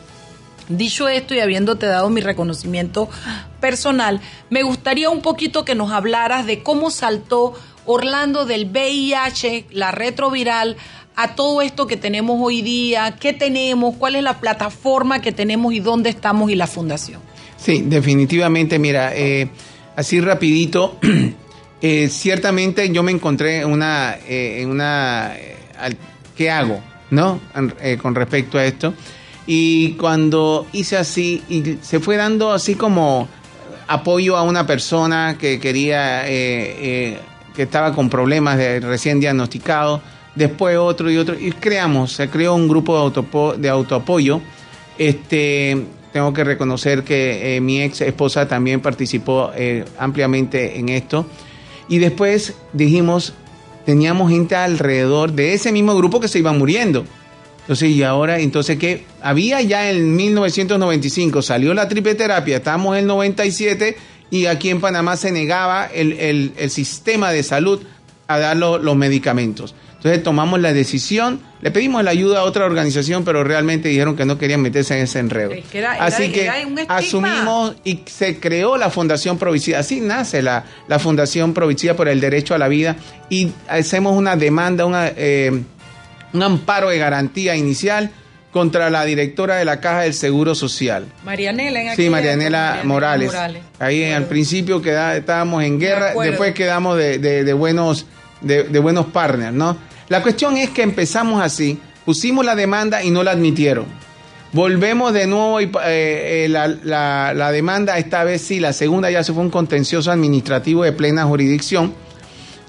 [0.69, 3.09] Dicho esto y habiéndote dado mi reconocimiento
[3.61, 4.19] personal,
[4.49, 7.53] me gustaría un poquito que nos hablaras de cómo saltó
[7.85, 10.75] Orlando del VIH, la retroviral,
[11.17, 15.73] a todo esto que tenemos hoy día, qué tenemos, cuál es la plataforma que tenemos
[15.73, 17.21] y dónde estamos y la fundación.
[17.57, 19.49] Sí, definitivamente, mira, eh,
[19.95, 20.99] así rapidito,
[21.81, 25.33] eh, ciertamente yo me encontré una, eh, una,
[26.35, 26.81] ¿qué hago?
[27.09, 27.39] ¿No?
[27.99, 28.93] con respecto a esto.
[29.47, 33.27] Y cuando hice así, y se fue dando así como
[33.87, 37.17] apoyo a una persona que quería, que
[37.57, 40.03] estaba con problemas de recién diagnosticado,
[40.37, 44.41] después otro y otro, y creamos, se creó un grupo de, de autoapoyo.
[44.97, 51.25] Este, tengo que reconocer que eh, mi ex esposa también participó eh, ampliamente en esto.
[51.89, 53.33] Y después dijimos,
[53.85, 57.05] teníamos gente alrededor de ese mismo grupo que se iba muriendo.
[57.61, 59.05] Entonces, y ahora, entonces, ¿qué?
[59.21, 63.97] Había ya en 1995, salió la triple terapia, estamos en el 97
[64.29, 67.81] y aquí en Panamá se negaba el, el, sistema de salud
[68.27, 69.75] a dar los medicamentos.
[69.97, 74.25] Entonces tomamos la decisión, le pedimos la ayuda a otra organización, pero realmente dijeron que
[74.25, 75.51] no querían meterse en ese enredo.
[75.99, 76.49] Así que
[76.87, 79.79] asumimos y se creó la Fundación Provicida.
[79.79, 82.95] Así nace la, la Fundación Provicida por el Derecho a la Vida
[83.29, 85.63] y hacemos una demanda, una, eh,
[86.31, 88.11] un amparo de garantía inicial
[88.51, 91.07] contra la directora de la Caja del Seguro Social.
[91.25, 93.31] Marianela, en Sí, Marianela, Morales.
[93.79, 98.05] Ahí al principio estábamos en guerra, después quedamos de, de buenos
[98.41, 99.77] de, buenos partners, ¿no?
[100.09, 103.85] La cuestión es que empezamos así, pusimos la demanda y no la admitieron.
[104.53, 109.21] Volvemos de nuevo y eh, eh, la, la, demanda, esta vez sí, la segunda ya
[109.23, 111.93] se fue un contencioso administrativo de plena jurisdicción.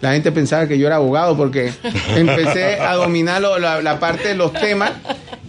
[0.00, 1.72] La gente pensaba que yo era abogado porque
[2.16, 4.92] empecé a dominar la, la, parte de los temas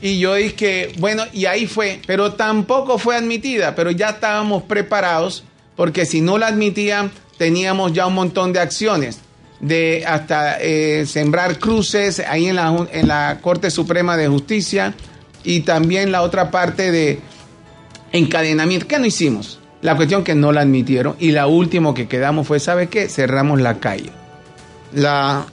[0.01, 5.43] y yo dije, bueno, y ahí fue, pero tampoco fue admitida, pero ya estábamos preparados
[5.75, 9.19] porque si no la admitían teníamos ya un montón de acciones
[9.59, 14.93] de hasta eh, sembrar cruces ahí en la, en la Corte Suprema de Justicia
[15.43, 17.19] y también la otra parte de
[18.11, 18.87] encadenamiento.
[18.87, 19.59] ¿Qué no hicimos?
[19.81, 23.07] La cuestión que no la admitieron y la última que quedamos fue, ¿sabe qué?
[23.07, 24.11] Cerramos la calle.
[24.93, 25.45] La,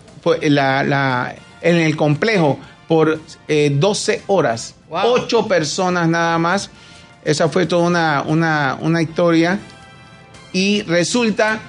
[0.42, 6.70] la, la en el complejo por 12 eh, horas, ocho personas nada más.
[7.24, 9.58] Esa fue toda una, una, una historia
[10.52, 11.60] y resulta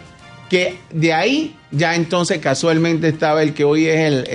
[0.50, 4.28] que de ahí ya entonces casualmente estaba el que hoy es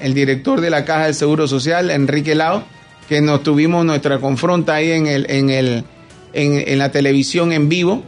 [0.00, 2.64] el, director de la Caja del Seguro Social, Enrique Lao,
[3.08, 5.84] que nos tuvimos nuestra confronta ahí en, el, en, el,
[6.32, 8.02] en, la televisión en vivo.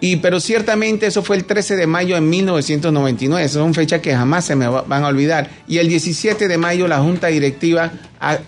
[0.00, 4.12] Y, pero ciertamente eso fue el 13 de mayo de 1999, esa son fechas que
[4.14, 5.48] jamás se me van a olvidar.
[5.68, 7.92] Y el 17 de mayo la Junta Directiva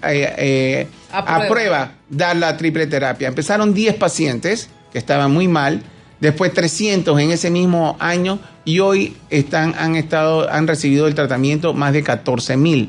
[0.02, 3.28] eh, aprueba dar la triple terapia.
[3.28, 5.80] Empezaron 10 pacientes que estaban muy mal,
[6.24, 11.74] después 300 en ese mismo año y hoy están, han, estado, han recibido el tratamiento
[11.74, 12.88] más de 14 mil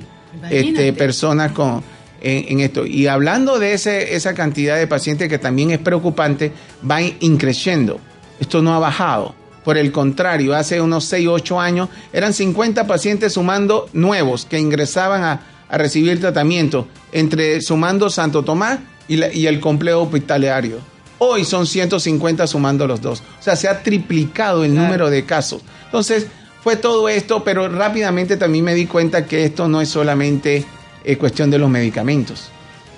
[0.49, 1.83] este, personas con,
[2.21, 2.85] en, esto.
[2.85, 6.53] Y hablando de ese, esa cantidad de pacientes que también es preocupante,
[6.89, 7.99] va increciendo.
[8.39, 9.35] Esto no ha bajado.
[9.65, 15.23] Por el contrario, hace unos 6, 8 años eran 50 pacientes sumando nuevos que ingresaban
[15.25, 18.79] a, a recibir tratamiento, entre sumando Santo Tomás
[19.09, 20.94] y, y el complejo hospitalario.
[21.17, 23.23] Hoy son 150 sumando los dos.
[23.39, 25.61] O sea, se ha triplicado el número de casos.
[25.85, 26.27] Entonces,
[26.63, 30.65] fue todo esto, pero rápidamente también me di cuenta que esto no es solamente
[31.03, 32.49] eh, cuestión de los medicamentos.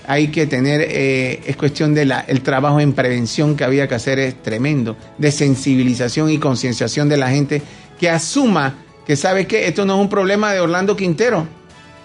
[0.08, 4.20] Hay que tener, eh, es cuestión del el trabajo en prevención que había que hacer,
[4.20, 7.62] es tremendo, de sensibilización y concienciación de la gente
[8.00, 11.48] que asuma que sabe que esto no es un problema de Orlando Quintero.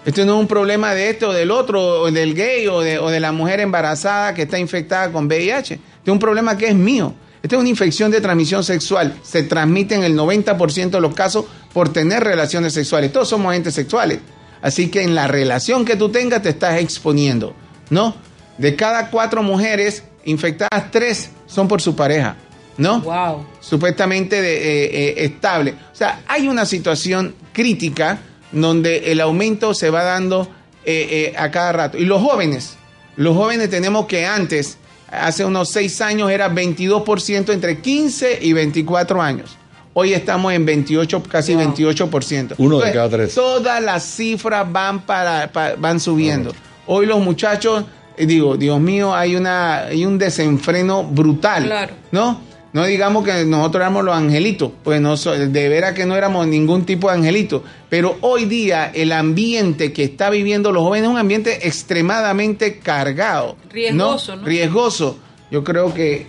[0.05, 2.99] Esto no es un problema de esto o del otro, o del gay o de,
[2.99, 5.79] o de la mujer embarazada que está infectada con VIH.
[6.03, 7.13] Este es un problema que es mío.
[7.41, 9.17] Esta es una infección de transmisión sexual.
[9.23, 13.13] Se transmite en el 90% de los casos por tener relaciones sexuales.
[13.13, 14.19] Todos somos entes sexuales.
[14.61, 17.55] Así que en la relación que tú tengas te estás exponiendo,
[17.89, 18.15] ¿no?
[18.57, 22.35] De cada cuatro mujeres infectadas, tres son por su pareja,
[22.77, 22.99] ¿no?
[22.99, 23.45] Wow.
[23.61, 25.71] Supuestamente de, eh, eh, estable.
[25.71, 28.19] O sea, hay una situación crítica
[28.51, 30.49] donde el aumento se va dando
[30.83, 31.97] eh, a cada rato.
[31.97, 32.75] Y los jóvenes,
[33.15, 34.77] los jóvenes tenemos que antes,
[35.21, 39.57] hace unos seis años, era 22% entre 15 y 24 años.
[39.95, 42.55] Hoy estamos en 28, casi 28%.
[42.57, 43.35] Uno de cada tres.
[43.35, 46.51] Todas las cifras van para, pa- van subiendo.
[46.87, 47.85] Hoy los muchachos,
[48.17, 51.93] eh, digo, Dios mío, hay una hay un desenfreno brutal, Claro.
[52.11, 52.41] ¿no?
[52.73, 56.47] No digamos que nosotros éramos los angelitos, pues no so- de veras que no éramos
[56.47, 61.11] ningún tipo de angelito, pero hoy día el ambiente que está viviendo los jóvenes es
[61.13, 64.43] un ambiente extremadamente cargado, Riesgoso, ¿no?
[64.45, 65.19] Riesgoso.
[65.51, 66.25] Yo creo que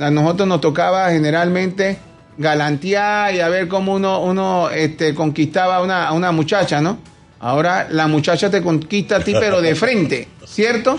[0.00, 1.98] a nosotros nos tocaba generalmente
[2.38, 6.98] galantear y a ver cómo uno, uno este, conquistaba a una, a una muchacha, ¿no?
[7.40, 10.98] Ahora la muchacha te conquista a ti, pero de frente, ¿cierto?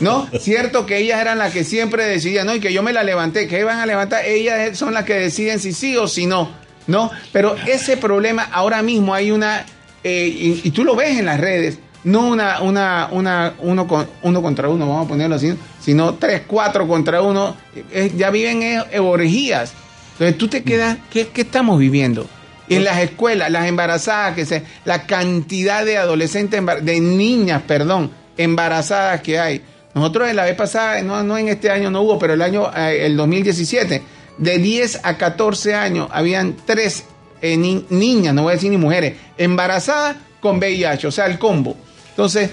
[0.00, 0.28] ¿No?
[0.40, 2.54] Cierto que ellas eran las que siempre decidían, ¿no?
[2.54, 5.58] Y que yo me la levanté, que iban a levantar, ellas son las que deciden
[5.58, 6.50] si sí o si no,
[6.86, 7.10] ¿no?
[7.32, 9.64] Pero ese problema, ahora mismo hay una,
[10.02, 14.42] eh, y, tú lo ves en las redes, no una, una, una, uno, con, uno
[14.42, 17.56] contra uno, vamos a ponerlo así, sino tres, cuatro contra uno,
[17.92, 19.72] eh, ya viven eh, orgías.
[20.12, 22.26] Entonces tú te quedas, ¿qué, qué estamos viviendo?
[22.68, 29.20] En las escuelas, las embarazadas, que se, la cantidad de adolescentes, de niñas, perdón, embarazadas
[29.20, 29.62] que hay.
[29.94, 32.70] Nosotros en la vez pasada, no, no en este año no hubo, pero el año,
[32.76, 34.02] eh, el 2017,
[34.38, 37.04] de 10 a 14 años, habían tres
[37.40, 41.38] eh, ni- niñas, no voy a decir ni mujeres, embarazadas con VIH, o sea, el
[41.38, 41.76] combo.
[42.10, 42.50] Entonces,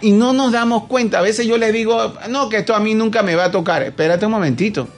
[0.00, 1.18] y no nos damos cuenta.
[1.18, 3.82] A veces yo les digo, no, que esto a mí nunca me va a tocar.
[3.82, 4.88] Espérate un momentito.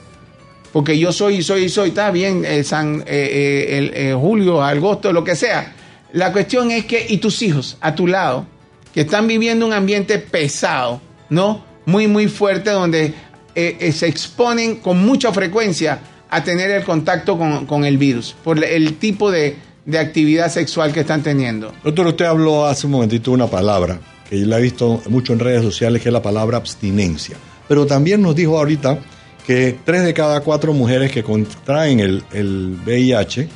[0.71, 5.35] Porque yo soy, soy, soy, está bien, eh, San, el, eh, julio, agosto, lo que
[5.35, 5.73] sea.
[6.13, 8.45] La cuestión es que, y tus hijos a tu lado,
[8.93, 11.63] que están viviendo un ambiente pesado, ¿no?
[11.85, 13.13] Muy, muy fuerte, donde
[13.55, 18.35] eh, eh, se exponen con mucha frecuencia a tener el contacto con, con el virus,
[18.43, 19.55] por el tipo de,
[19.85, 21.71] de actividad sexual que están teniendo.
[21.83, 25.39] Doctor, usted habló hace un momentito una palabra que yo la he visto mucho en
[25.39, 27.37] redes sociales, que es la palabra abstinencia.
[27.67, 28.99] Pero también nos dijo ahorita
[29.45, 33.47] que tres de cada cuatro mujeres que contraen el, el VIH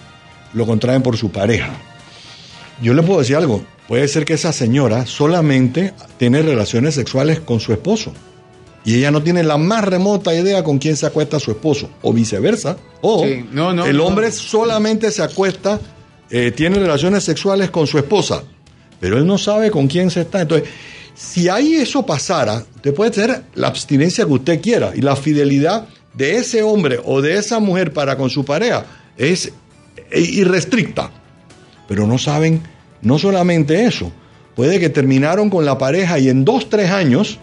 [0.53, 1.71] lo contraen por su pareja.
[2.82, 7.59] Yo le puedo decir algo, puede ser que esa señora solamente tiene relaciones sexuales con
[7.59, 8.13] su esposo
[8.85, 12.13] y ella no tiene la más remota idea con quién se acuesta su esposo, o
[12.13, 14.05] viceversa, o Sí, no, no, el no.
[14.05, 15.81] hombre solamente se acuesta,
[16.29, 18.43] eh, tiene relaciones sexuales con su esposa,
[18.99, 20.41] pero él no sabe con quién se está.
[20.41, 20.69] Entonces,
[21.15, 25.87] si ahí eso pasara, usted puede tener la abstinencia que usted quiera y la fidelidad
[26.13, 28.85] de ese hombre o de esa mujer para con su pareja
[29.17, 29.51] es
[30.11, 31.09] irrestricta.
[31.87, 32.61] Pero no saben,
[33.01, 34.11] no solamente eso,
[34.55, 37.39] puede que terminaron con la pareja y en dos, tres años,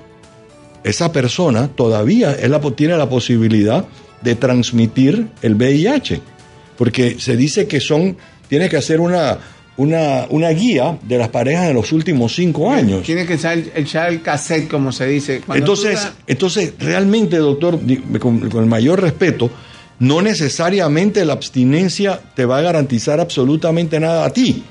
[0.85, 3.87] esa persona todavía es la, tiene la posibilidad
[4.23, 6.21] de transmitir el VIH.
[6.77, 8.17] Porque se dice que son,
[8.49, 9.39] tiene que hacer una,
[9.77, 13.03] una, una guía de las parejas en los últimos cinco años.
[13.03, 15.41] Tiene que echar el, echar el cassette, como se dice.
[15.45, 17.81] Cuando Entonces, entonces, realmente, doctor,
[18.21, 19.51] con el mayor respeto,
[19.99, 24.65] no necesariamente la abstinencia te va a garantizar absolutamente nada a ti.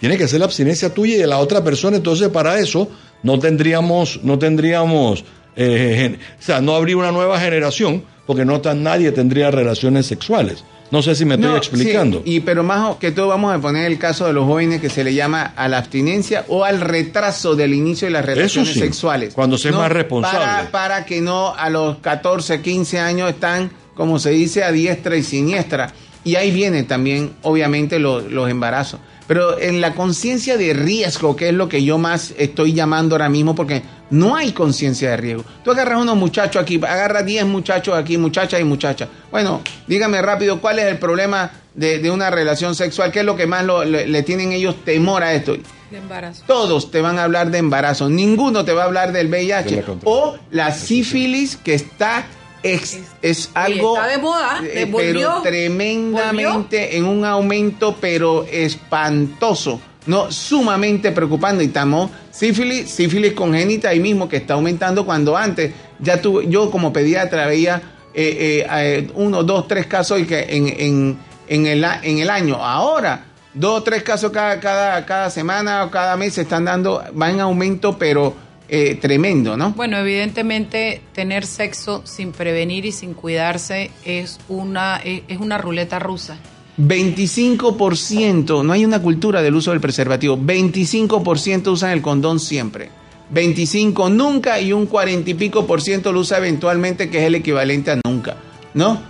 [0.00, 1.96] Tiene que ser la abstinencia tuya y de la otra persona.
[1.98, 2.88] Entonces, para eso
[3.22, 5.24] no tendríamos, no tendríamos,
[5.56, 10.64] eh, o sea, no habría una nueva generación porque no tan nadie tendría relaciones sexuales.
[10.90, 12.22] No sé si me estoy No, explicando.
[12.24, 14.90] sí, y pero más que todo vamos a poner el caso de los jóvenes que
[14.90, 18.80] se le llama a la abstinencia o al retraso del inicio de las relaciones sí,
[18.80, 19.34] sexuales.
[19.34, 20.38] cuando se es más responsable.
[20.40, 25.16] Para, para que no a los 14, 15 años están, como se dice, a diestra
[25.16, 25.92] y siniestra.
[26.24, 28.98] Y ahí vienen también, obviamente, los, los embarazos.
[29.30, 33.28] Pero en la conciencia de riesgo, que es lo que yo más estoy llamando ahora
[33.28, 35.44] mismo, porque no hay conciencia de riesgo.
[35.62, 39.08] Tú agarras unos muchachos aquí, agarras 10 muchachos aquí, muchachas y muchachas.
[39.30, 43.12] Bueno, dígame rápido, ¿cuál es el problema de, de una relación sexual?
[43.12, 45.56] ¿Qué es lo que más lo- le, le tienen ellos temor a esto?
[45.92, 46.42] De embarazo.
[46.48, 49.76] Todos te van a hablar de embarazo, ninguno te va a hablar del De VIH.
[49.86, 52.26] la O la sífilis que está
[52.62, 60.30] ex- es algo está de moda, eh, pero tremendamente en un aumento pero espantoso, no
[60.30, 61.64] sumamente preocupante.
[61.64, 66.70] Y estamos sífilis, sífilis congénita ahí mismo que está aumentando cuando antes ya tuve yo
[66.70, 67.80] como pediatra veía
[68.14, 72.30] eh, eh, eh, uno, dos, tres casos y que en, en, en el, en el
[72.30, 72.56] año.
[72.56, 77.02] Ahora dos o tres casos cada, cada, cada semana o cada mes se están dando,
[77.20, 78.34] va en aumento, pero
[78.72, 79.72] eh, tremendo, ¿no?
[79.72, 85.98] Bueno, evidentemente tener sexo sin prevenir y sin cuidarse es una, es es una ruleta
[85.98, 86.38] rusa.
[86.78, 92.90] 25%, no hay una cultura del uso del preservativo, 25% usan el condón siempre.
[93.30, 97.34] 25 nunca y un 40 y pico por ciento lo usa eventualmente, que es el
[97.34, 98.36] equivalente a nunca,
[98.74, 99.00] ¿no?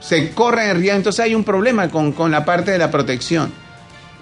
[0.00, 3.52] Se corre el riesgo, entonces hay un problema con, con la parte de la protección.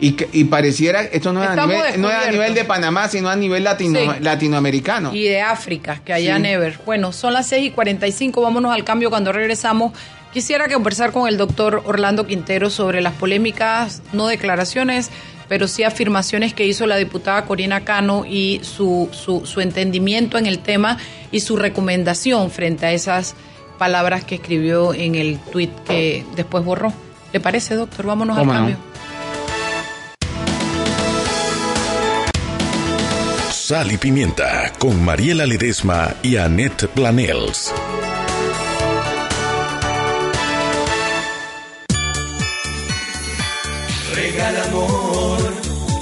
[0.00, 3.08] Y, que- y pareciera, esto no es, a nivel, no es a nivel de Panamá,
[3.08, 4.20] sino a nivel latino, Sí.
[4.20, 5.12] latinoamericano.
[5.14, 6.42] Y de África, que allá Sí.
[6.42, 6.78] never.
[6.86, 9.92] Bueno, son las 6 y 45, vámonos al cambio cuando regresamos.
[10.32, 15.10] Quisiera conversar con el doctor Orlando Quintero sobre las polémicas, no declaraciones,
[15.48, 20.46] pero sí afirmaciones que hizo la diputada Corina Cano y su, su, su entendimiento en
[20.46, 20.98] el tema
[21.32, 23.34] y su recomendación frente a esas
[23.78, 26.92] palabras que escribió en el tuit que después borró.
[27.32, 28.04] ¿Le parece, doctor?
[28.06, 28.76] Vámonos al cambio.
[33.68, 37.70] Sal y Pimienta con Mariela Ledesma y Annette Planels.
[44.14, 45.52] Regala amor,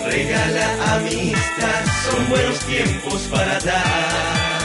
[0.08, 4.60] regala amistad, son buenos tiempos para dar.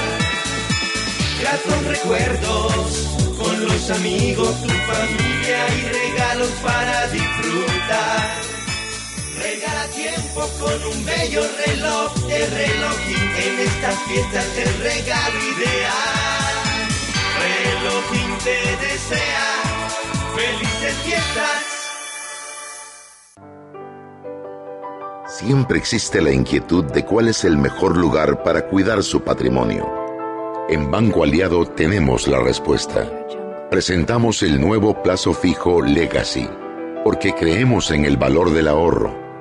[1.42, 5.41] Gratos recuerdos con los amigos, tu familia
[10.60, 15.40] con un bello reloj de relojín en estas fiestas el regalo.
[17.40, 19.62] Relojín te desea
[20.36, 21.72] felices fiestas.
[25.28, 29.88] Siempre existe la inquietud de cuál es el mejor lugar para cuidar su patrimonio.
[30.70, 33.08] En Banco Aliado tenemos la respuesta.
[33.70, 36.50] Presentamos el nuevo plazo fijo Legacy,
[37.04, 39.21] porque creemos en el valor del ahorro,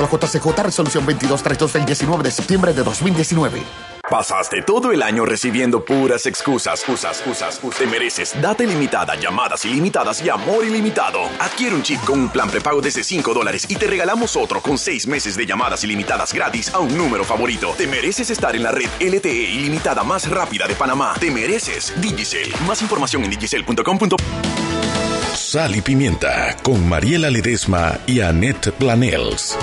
[0.00, 3.95] la JCJ Resolución 2232 del 19 de septiembre de 2019.
[4.10, 7.76] Pasaste todo el año recibiendo puras excusas, usas, usas, usas.
[7.76, 11.22] Te mereces data ilimitada, llamadas ilimitadas y amor ilimitado.
[11.40, 14.78] Adquiere un chip con un plan prepago desde 5 dólares y te regalamos otro con
[14.78, 17.74] 6 meses de llamadas ilimitadas gratis a un número favorito.
[17.76, 21.14] Te mereces estar en la red LTE ilimitada más rápida de Panamá.
[21.18, 22.52] Te mereces Digicel.
[22.64, 24.16] Más información en digicel.com.pa.
[25.34, 29.58] Sal y Pimienta con Mariela Ledesma y Annette Planels.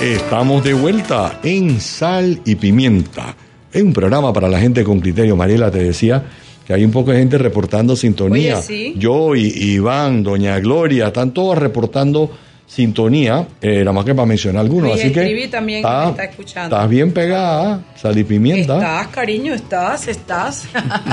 [0.00, 3.36] Estamos de vuelta en Sal y Pimienta.
[3.70, 5.36] Es un programa para la gente con criterio.
[5.36, 6.24] Mariela te decía
[6.66, 8.56] que hay un poco de gente reportando sintonía.
[8.56, 8.94] Oye, sí.
[8.96, 12.30] Yo y Iván, Doña Gloria, están todos reportando
[12.70, 14.90] sintonía, eh, nada más que para mencionar algunos.
[14.90, 16.76] Y Así que también que está escuchando.
[16.76, 18.74] Estás bien pegada, Sal y Pimienta.
[18.74, 20.68] Estás, cariño, estás, estás.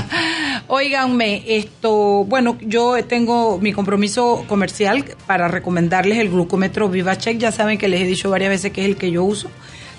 [0.67, 7.39] Óiganme, esto, bueno, yo tengo mi compromiso comercial para recomendarles el glucómetro VivaCheck.
[7.39, 9.49] Ya saben que les he dicho varias veces que es el que yo uso.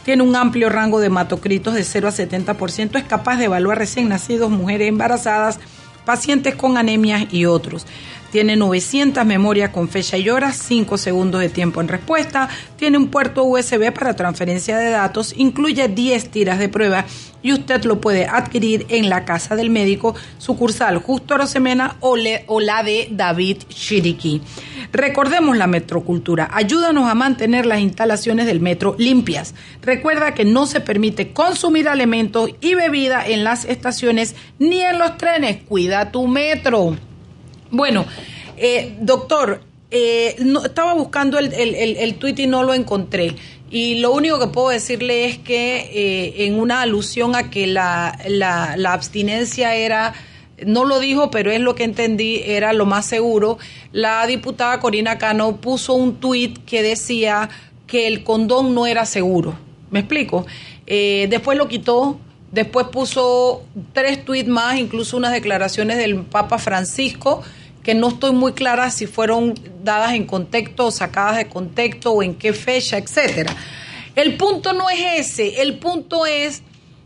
[0.04, 2.96] Tiene un amplio rango de hematocritos de 0 a 70%.
[2.96, 5.58] Es capaz de evaluar recién nacidos, mujeres embarazadas,
[6.04, 7.84] pacientes con anemias y otros.
[8.30, 12.48] Tiene 900 memorias con fecha y hora, 5 segundos de tiempo en respuesta.
[12.76, 15.32] Tiene un puerto USB para transferencia de datos.
[15.36, 17.06] Incluye 10 tiras de prueba
[17.42, 22.44] y usted lo puede adquirir en la casa del médico, sucursal Justo Arosemena o, le-
[22.48, 24.42] o la de David Chiriquí.
[24.92, 26.50] Recordemos la metrocultura.
[26.52, 29.54] Ayúdanos a mantener las instalaciones del metro limpias.
[29.80, 35.16] Recuerda que no se permite consumir alimentos y bebida en las estaciones ni en los
[35.16, 35.62] trenes.
[35.66, 36.96] Cuida tu metro.
[37.70, 38.06] Bueno,
[38.56, 43.34] eh, doctor, eh, no- estaba buscando el, el, el, el tuit y no lo encontré.
[43.70, 48.18] Y lo único que puedo decirle es que eh, en una alusión a que la,
[48.26, 50.14] la, la abstinencia era,
[50.66, 53.58] no lo dijo, pero es lo que entendí, era lo más seguro,
[53.92, 57.50] la diputada Corina Cano puso un tuit que decía
[57.86, 59.58] que el condón no era seguro.
[59.90, 60.46] ¿Me explico?
[60.86, 62.18] Eh, después lo quitó,
[62.52, 67.42] Después puso tres tuits más, incluso unas declaraciones del Papa Francisco,
[67.82, 72.22] que no estoy muy clara si fueron dadas en contexto o sacadas de contexto o
[72.22, 73.54] en qué fecha, etcétera.
[74.14, 76.62] El punto no es ese, el punto es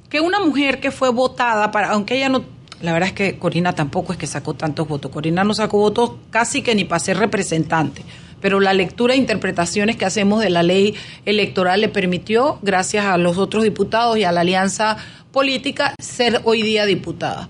[0.08, 2.44] que una mujer que fue votada para, aunque ella no,
[2.80, 6.12] la verdad es que Corina tampoco es que sacó tantos votos, Corina no sacó votos
[6.30, 8.02] casi que ni para ser representante,
[8.40, 13.16] pero la lectura e interpretaciones que hacemos de la ley electoral le permitió, gracias a
[13.18, 14.96] los otros diputados y a la alianza
[15.32, 17.48] política, ser hoy día diputada.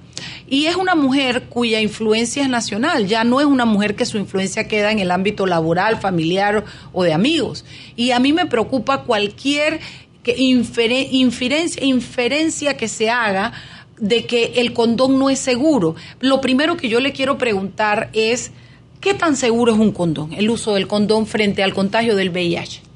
[0.49, 4.19] Y es una mujer cuya influencia es nacional, ya no es una mujer que su
[4.19, 7.65] influencia queda en el ámbito laboral, familiar o de amigos.
[7.97, 9.81] Y a mí me preocupa cualquier
[10.23, 13.53] que inferencia, inferencia que se haga
[13.99, 15.97] de que el condón no es seguro.
[16.21, 18.53] Lo primero que yo le quiero preguntar es,
[19.01, 22.92] ¿qué tan seguro es un condón, el uso del condón frente al contagio del VIH?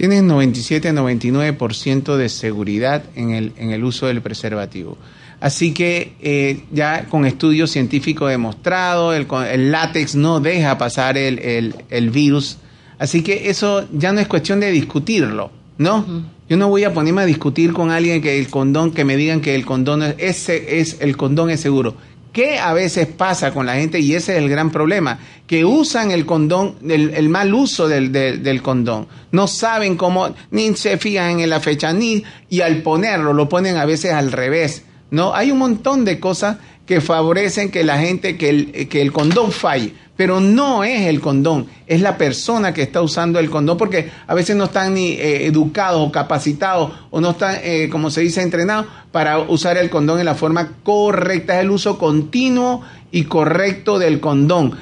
[0.00, 4.96] Tienen 97-99% de seguridad en el, en el uso del preservativo.
[5.40, 11.74] Así que eh, ya con estudios científicos demostrados, el, el, látex no deja pasar el,
[11.90, 12.56] el, virus.
[12.98, 16.06] Así que eso ya no es cuestión de discutirlo, ¿no?
[16.48, 19.42] Yo no voy a ponerme a discutir con alguien que el condón, que me digan
[19.42, 21.94] que el condón es, ese es el condón es seguro.
[22.32, 23.98] ¿Qué a veces pasa con la gente?
[23.98, 28.42] Y ese es el gran problema, que usan el condón, el, mal uso del, del,
[28.42, 29.08] del, condón.
[29.32, 33.76] No saben cómo, ni se fijan en la fecha, ni, y al ponerlo, lo ponen
[33.76, 34.84] a veces al revés.
[35.10, 36.58] No, hay un montón de cosas
[36.90, 39.94] que favorecen que la gente, que el, que el condón falle.
[40.16, 44.34] Pero no es el condón, es la persona que está usando el condón, porque a
[44.34, 48.42] veces no están ni eh, educados o capacitados o no están, eh, como se dice,
[48.42, 51.54] entrenados para usar el condón en la forma correcta.
[51.54, 52.82] Es el uso continuo
[53.12, 54.76] y correcto del condón.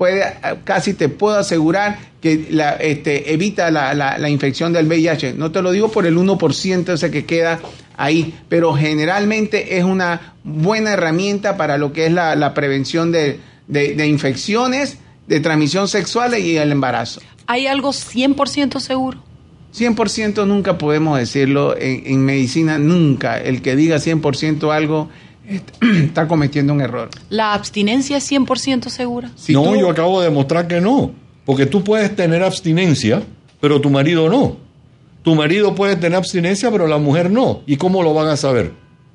[0.00, 0.24] Puede,
[0.64, 5.34] casi te puedo asegurar que la, este, evita la, la, la infección del VIH.
[5.34, 7.60] No te lo digo por el 1% ese que queda
[8.00, 13.40] ahí, pero generalmente es una buena herramienta para lo que es la, prevención de,
[14.06, 14.96] infecciones,
[15.26, 17.20] de transmisión sexual y el embarazo.
[17.46, 19.22] ¿Hay algo 100% seguro?
[19.76, 23.38] 100% nunca podemos decirlo en, medicina, nunca.
[23.38, 25.10] El que diga 100% algo
[25.80, 27.10] está cometiendo un error.
[27.28, 29.30] ¿La abstinencia es 100% segura?
[29.48, 31.12] no, yo acabo de demostrar que no,
[31.44, 33.22] porque tú puedes tener abstinencia,
[33.60, 34.56] pero tu marido no.
[35.22, 37.62] Tu marido puede tener abstinencia, pero la mujer no.
[37.66, 38.72] ¿Y cómo lo van a saber?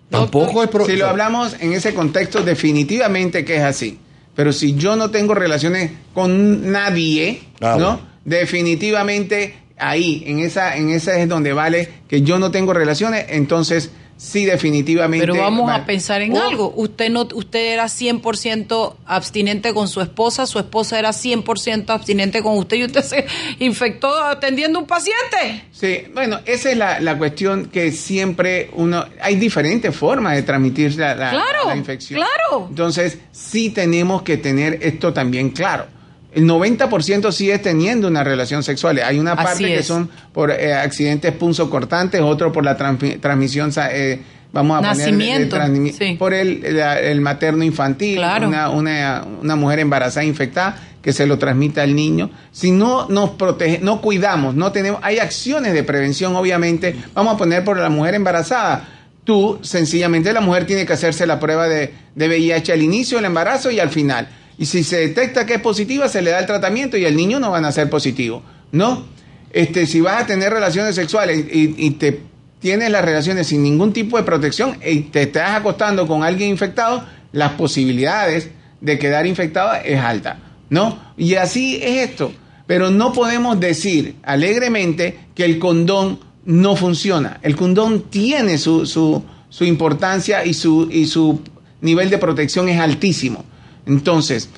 [0.09, 0.69] Tampoco es...
[0.85, 3.99] si lo hablamos en ese contexto, definitivamente que es así.
[4.35, 7.99] Pero si yo no tengo relaciones con nadie, ah, ¿no?
[8.25, 13.91] Definitivamente ahí, en esa, en esa es donde vale que yo no tengo relaciones, entonces
[14.17, 15.25] Sí, definitivamente.
[15.25, 16.41] Pero vamos a pensar en oh.
[16.41, 16.73] algo.
[16.75, 22.57] Usted no usted era 100% abstinente con su esposa, su esposa era 100% abstinente con
[22.57, 23.25] usted y usted se
[23.59, 25.65] infectó atendiendo un paciente.
[25.71, 29.05] Sí, bueno, esa es la, cuestión que siempre uno...
[29.21, 32.19] Hay diferentes formas de transmitir la, la infección.
[32.19, 32.67] Claro.
[32.69, 35.87] Entonces, sí tenemos que tener esto también claro.
[36.35, 38.99] El 90% sigue teniendo una relación sexual.
[38.99, 44.21] Hay una parte que son por eh, accidentes punzocortantes, otro por la transmisión, eh,
[44.51, 51.25] vamos a Nacimiento, poner, por el, materno infantil, una, una, mujer embarazada infectada que se
[51.25, 52.29] lo transmite al niño.
[52.51, 56.97] Si no nos protege, no cuidamos, no tenemos, hay acciones de prevención, obviamente.
[57.13, 58.89] Vamos a poner por la mujer embarazada.
[59.23, 63.25] Tú, sencillamente, la mujer tiene que hacerse la prueba de, de VIH al inicio del
[63.25, 64.27] embarazo y al final.
[64.57, 67.39] Y si se detecta que es positiva, se le da el tratamiento y el niño
[67.39, 68.41] no va a ser positivo.
[68.71, 69.05] ¿No?
[69.51, 72.21] Este, si vas a tener relaciones sexuales y, te
[72.59, 77.05] tienes las relaciones sin ningún tipo de protección y te estás acostando con alguien infectado,
[77.31, 78.49] las posibilidades
[78.81, 80.39] de quedar infectado es alta.
[80.69, 80.99] ¿No?
[81.15, 82.33] Y así es esto.
[82.67, 87.39] Pero no podemos decir alegremente que el condón no funciona.
[87.43, 91.41] El condón tiene su, su, su importancia y su, y su
[91.81, 93.45] nivel de protección es altísimo.
[93.85, 94.49] Entonces,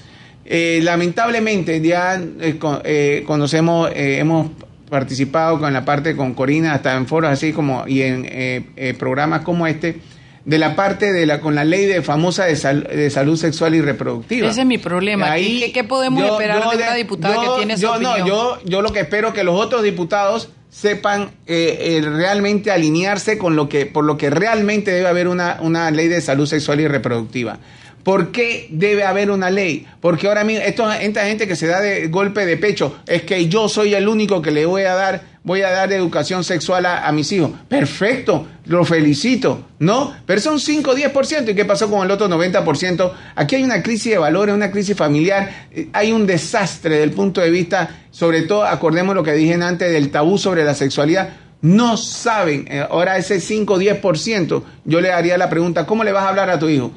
[0.49, 4.51] eh, lamentablemente ya eh, eh, conocemos, hemos
[4.89, 9.67] participado con la parte con Corina, hasta en foros así como y en programas como
[9.67, 9.99] este,
[10.45, 14.47] de la parte de la con la ley de famosa de, salud sexual y reproductiva.
[14.47, 15.29] Ese es mi problema.
[15.29, 19.01] Ahí, ¿Qué, podemos esperar de una diputada que tiene yo, No, yo, yo lo que
[19.01, 24.91] espero que los otros diputados sepan realmente alinearse con lo que por lo que realmente
[24.91, 27.59] debe haber una, una ley de salud sexual y reproductiva.
[28.07, 29.85] ¿Por qué debe haber una ley?
[29.99, 33.67] Porque ahora mismo, esta gente que se da de golpe de pecho, es que yo
[33.67, 37.29] soy el único que le voy a dar, voy a dar educación sexual a, mis
[37.33, 37.51] hijos.
[37.67, 40.15] Perfecto, lo felicito, ¿no?
[40.25, 41.49] Pero son 5 o 10%.
[41.49, 43.11] ¿Y qué pasó con el otro 90%?
[43.35, 47.11] Aquí hay una crisis de valores, una crisis familiar, eh, hay un desastre desde el
[47.11, 51.39] punto de vista, sobre todo, acordemos lo que dije antes del tabú sobre la sexualidad
[51.59, 56.11] no saben, eh, ahora ese 5 o 10%, yo le haría la pregunta, ¿cómo le
[56.11, 56.91] vas a hablar a tu hijo?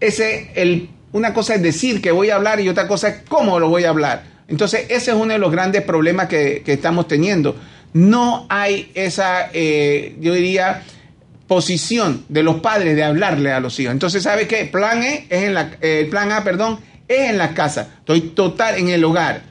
[0.00, 3.58] Ese el una cosa es decir que voy a hablar y otra cosa es cómo
[3.58, 4.24] lo voy a hablar.
[4.46, 7.56] Entonces, ese es uno de los grandes problemas que, que estamos teniendo.
[7.92, 10.82] No hay esa, eh, yo diría,
[11.46, 13.92] posición de los padres de hablarle a los hijos.
[13.92, 14.64] Entonces, ¿sabe qué?
[14.66, 16.78] Plan E es en la, el plan A, perdón,
[17.08, 17.96] es en la casa.
[18.00, 19.42] Estoy total en el hogar.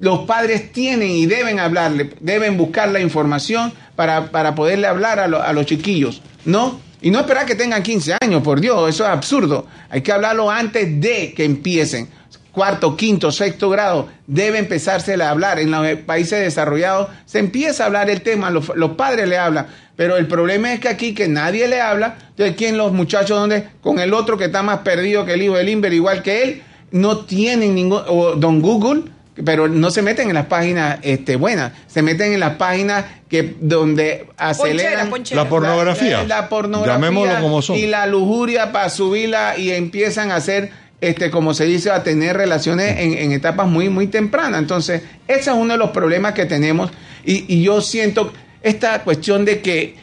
[0.00, 5.24] Los padres tienen y deben hablarle, deben buscar la información para, para poderle hablar a,
[5.24, 6.80] a los chiquillos, ¿no?
[7.02, 9.66] Y no esperar que tengan 15 años, por Dios, eso es absurdo.
[9.90, 12.08] Hay que hablarlo antes de que empiecen.
[12.52, 15.58] Cuarto, quinto, sexto grado, debe empezarse a hablar.
[15.58, 19.66] En los países desarrollados se empieza a hablar el tema, los, padres le hablan.
[19.96, 23.68] Pero el problema es que aquí que nadie le habla, entonces quién los muchachos donde
[23.80, 26.62] con el otro que está más perdido que el hijo del Inver, igual que él,
[26.92, 29.04] no tienen ningún, o don Google,
[29.44, 33.56] pero no se meten en las páginas este, buenas, se meten en las páginas que
[33.60, 36.22] donde aceleran la pornografía.
[36.22, 37.76] La, la pornografía Llamémoslo como son.
[37.76, 40.70] y la lujuria para subirla y empiezan a hacer
[41.02, 44.60] este, como se dice, a tener relaciones en, en, etapas muy, muy tempranas.
[44.60, 46.92] Entonces, ese es uno de los problemas que tenemos.
[47.24, 48.32] Y, y, yo siento
[48.62, 49.96] esta cuestión de que,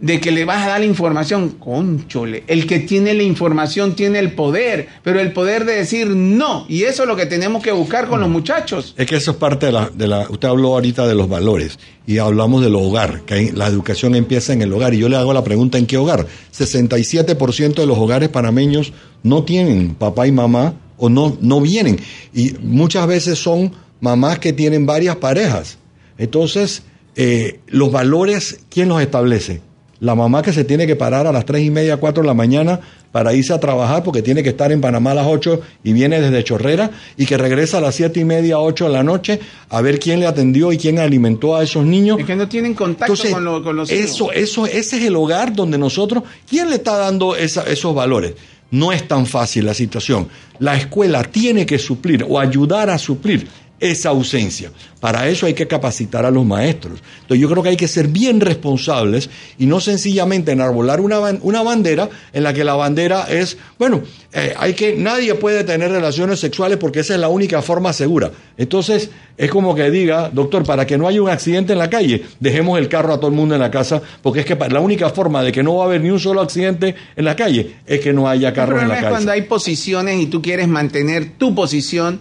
[0.00, 4.18] de que le vas a dar la información, conchole, el que tiene la información tiene
[4.18, 6.66] el poder, pero el poder de decir no.
[6.68, 8.94] Y eso es lo que tenemos que buscar con los muchachos.
[8.96, 11.78] Es que eso es parte de la, de la usted habló ahorita de los valores
[12.06, 14.92] y hablamos del hogar, que la educación empieza en el hogar.
[14.94, 16.26] Y yo le hago la pregunta, ¿en qué hogar?
[16.56, 18.92] 67% de los hogares panameños
[19.22, 21.98] no tienen papá y mamá o no, no vienen.
[22.34, 25.78] Y muchas veces son mamás que tienen varias parejas.
[26.18, 26.82] Entonces,
[27.16, 29.62] eh, los valores, ¿quién los establece?
[30.00, 32.34] La mamá que se tiene que parar a las tres y media, cuatro de la
[32.34, 32.80] mañana
[33.12, 36.20] para irse a trabajar porque tiene que estar en Panamá a las 8 y viene
[36.20, 39.40] desde Chorrera y que regresa a las siete y media, 8 de la noche
[39.70, 42.18] a ver quién le atendió y quién alimentó a esos niños.
[42.20, 44.36] Es que no tienen contacto Entonces, con, lo- con los eso, hijos.
[44.36, 48.34] eso, ese es el hogar donde nosotros, ¿quién le está dando esa- esos valores?
[48.70, 50.28] No es tan fácil la situación.
[50.58, 53.46] La escuela tiene que suplir o ayudar a suplir
[53.80, 54.70] esa ausencia.
[55.00, 57.00] Para eso hay que capacitar a los maestros.
[57.20, 61.62] Entonces yo creo que hay que ser bien responsables y no sencillamente enarbolar una, una
[61.62, 64.02] bandera en la que la bandera es, bueno,
[64.32, 68.30] eh, hay que, nadie puede tener relaciones sexuales porque esa es la única forma segura.
[68.56, 72.24] Entonces es como que diga, doctor, para que no haya un accidente en la calle,
[72.40, 75.10] dejemos el carro a todo el mundo en la casa, porque es que la única
[75.10, 78.00] forma de que no va a haber ni un solo accidente en la calle es
[78.00, 79.10] que no haya carros en la calle.
[79.10, 82.20] cuando hay posiciones y tú quieres mantener tu posición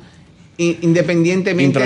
[0.57, 1.79] independientemente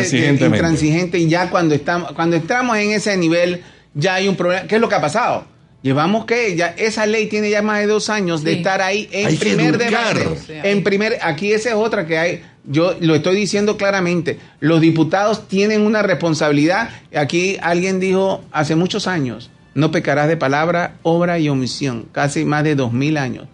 [0.45, 3.61] intransigente y ya cuando estamos cuando entramos en ese nivel
[3.93, 4.67] ya hay un problema.
[4.67, 5.45] ¿Qué es lo que ha pasado?
[5.81, 8.57] Llevamos que ya esa ley tiene ya más de dos años de Sí.
[8.57, 10.27] estar ahí en Hay primer debate.
[10.63, 12.41] En primer, aquí esa es otra que hay.
[12.65, 14.37] Yo lo estoy diciendo claramente.
[14.59, 16.89] Los diputados tienen una responsabilidad.
[17.15, 22.07] Aquí alguien dijo hace muchos años, no pecarás de palabra, obra y omisión.
[22.11, 23.47] Casi más de dos mil años.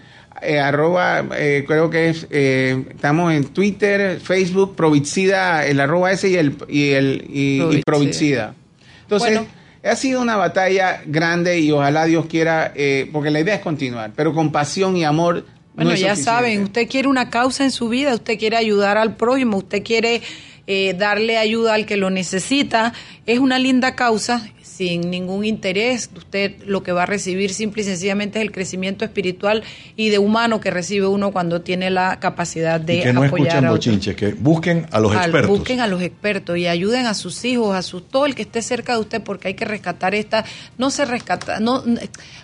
[0.43, 6.31] Eh, arroba, eh, creo que es, eh, estamos en Twitter, Facebook, Provicida, el arroba ese
[6.31, 7.85] y el y el y, y Provicida.
[7.85, 8.55] Provicida.
[9.03, 9.47] Entonces, Bueno.
[9.85, 14.13] ha sido una batalla grande y ojalá Dios quiera, eh, porque la idea es continuar,
[14.17, 15.45] pero con pasión y amor.
[15.75, 16.23] Bueno, no es ya suficiente.
[16.31, 20.21] saben, usted quiere una causa en su vida, usted quiere ayudar al prójimo, usted quiere
[20.67, 22.93] eh, darle ayuda al que lo necesita.
[23.27, 24.47] Es una linda causa,
[24.83, 26.11] sin ningún interés.
[26.17, 29.63] Usted lo que va a recibir simple y sencillamente es el crecimiento espiritual
[29.97, 33.47] y de humano que recibe uno cuando tiene la capacidad de Y que no apoyar
[33.49, 35.51] escuchen a bochinches, que busquen a los Al- expertos.
[35.57, 38.61] Busquen a los expertos y ayuden a sus hijos, a su, todo el que esté
[38.61, 40.45] cerca de usted, porque hay que rescatar esta.
[40.79, 41.61] No se rescata.
[41.61, 41.85] No,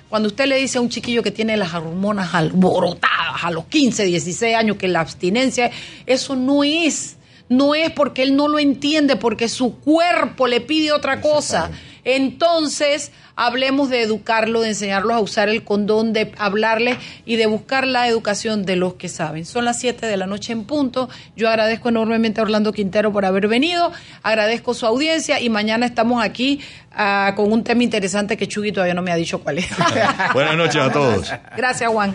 [0.08, 4.04] cuando usted le dice a un chiquillo que tiene las hormonas alborotadas a los 15,
[4.04, 5.70] 16 años que la abstinencia,
[6.06, 7.16] eso no es.
[7.50, 11.70] No es porque él no lo entiende, porque su cuerpo le pide otra cosa.
[12.10, 16.96] Entonces, hablemos de educarlo, de enseñarlos a usar el condón, de hablarles
[17.26, 19.44] y de buscar la educación de los que saben.
[19.44, 21.10] Son las 7 de la noche en punto.
[21.36, 23.92] Yo agradezco enormemente a Orlando Quintero por haber venido,
[24.22, 28.94] agradezco su audiencia y mañana estamos aquí ah, con un tema interesante que Chugui todavía
[28.94, 29.68] no me ha dicho cuál es.
[30.32, 31.30] Buenas noches a todos.
[31.58, 32.14] Gracias, Juan.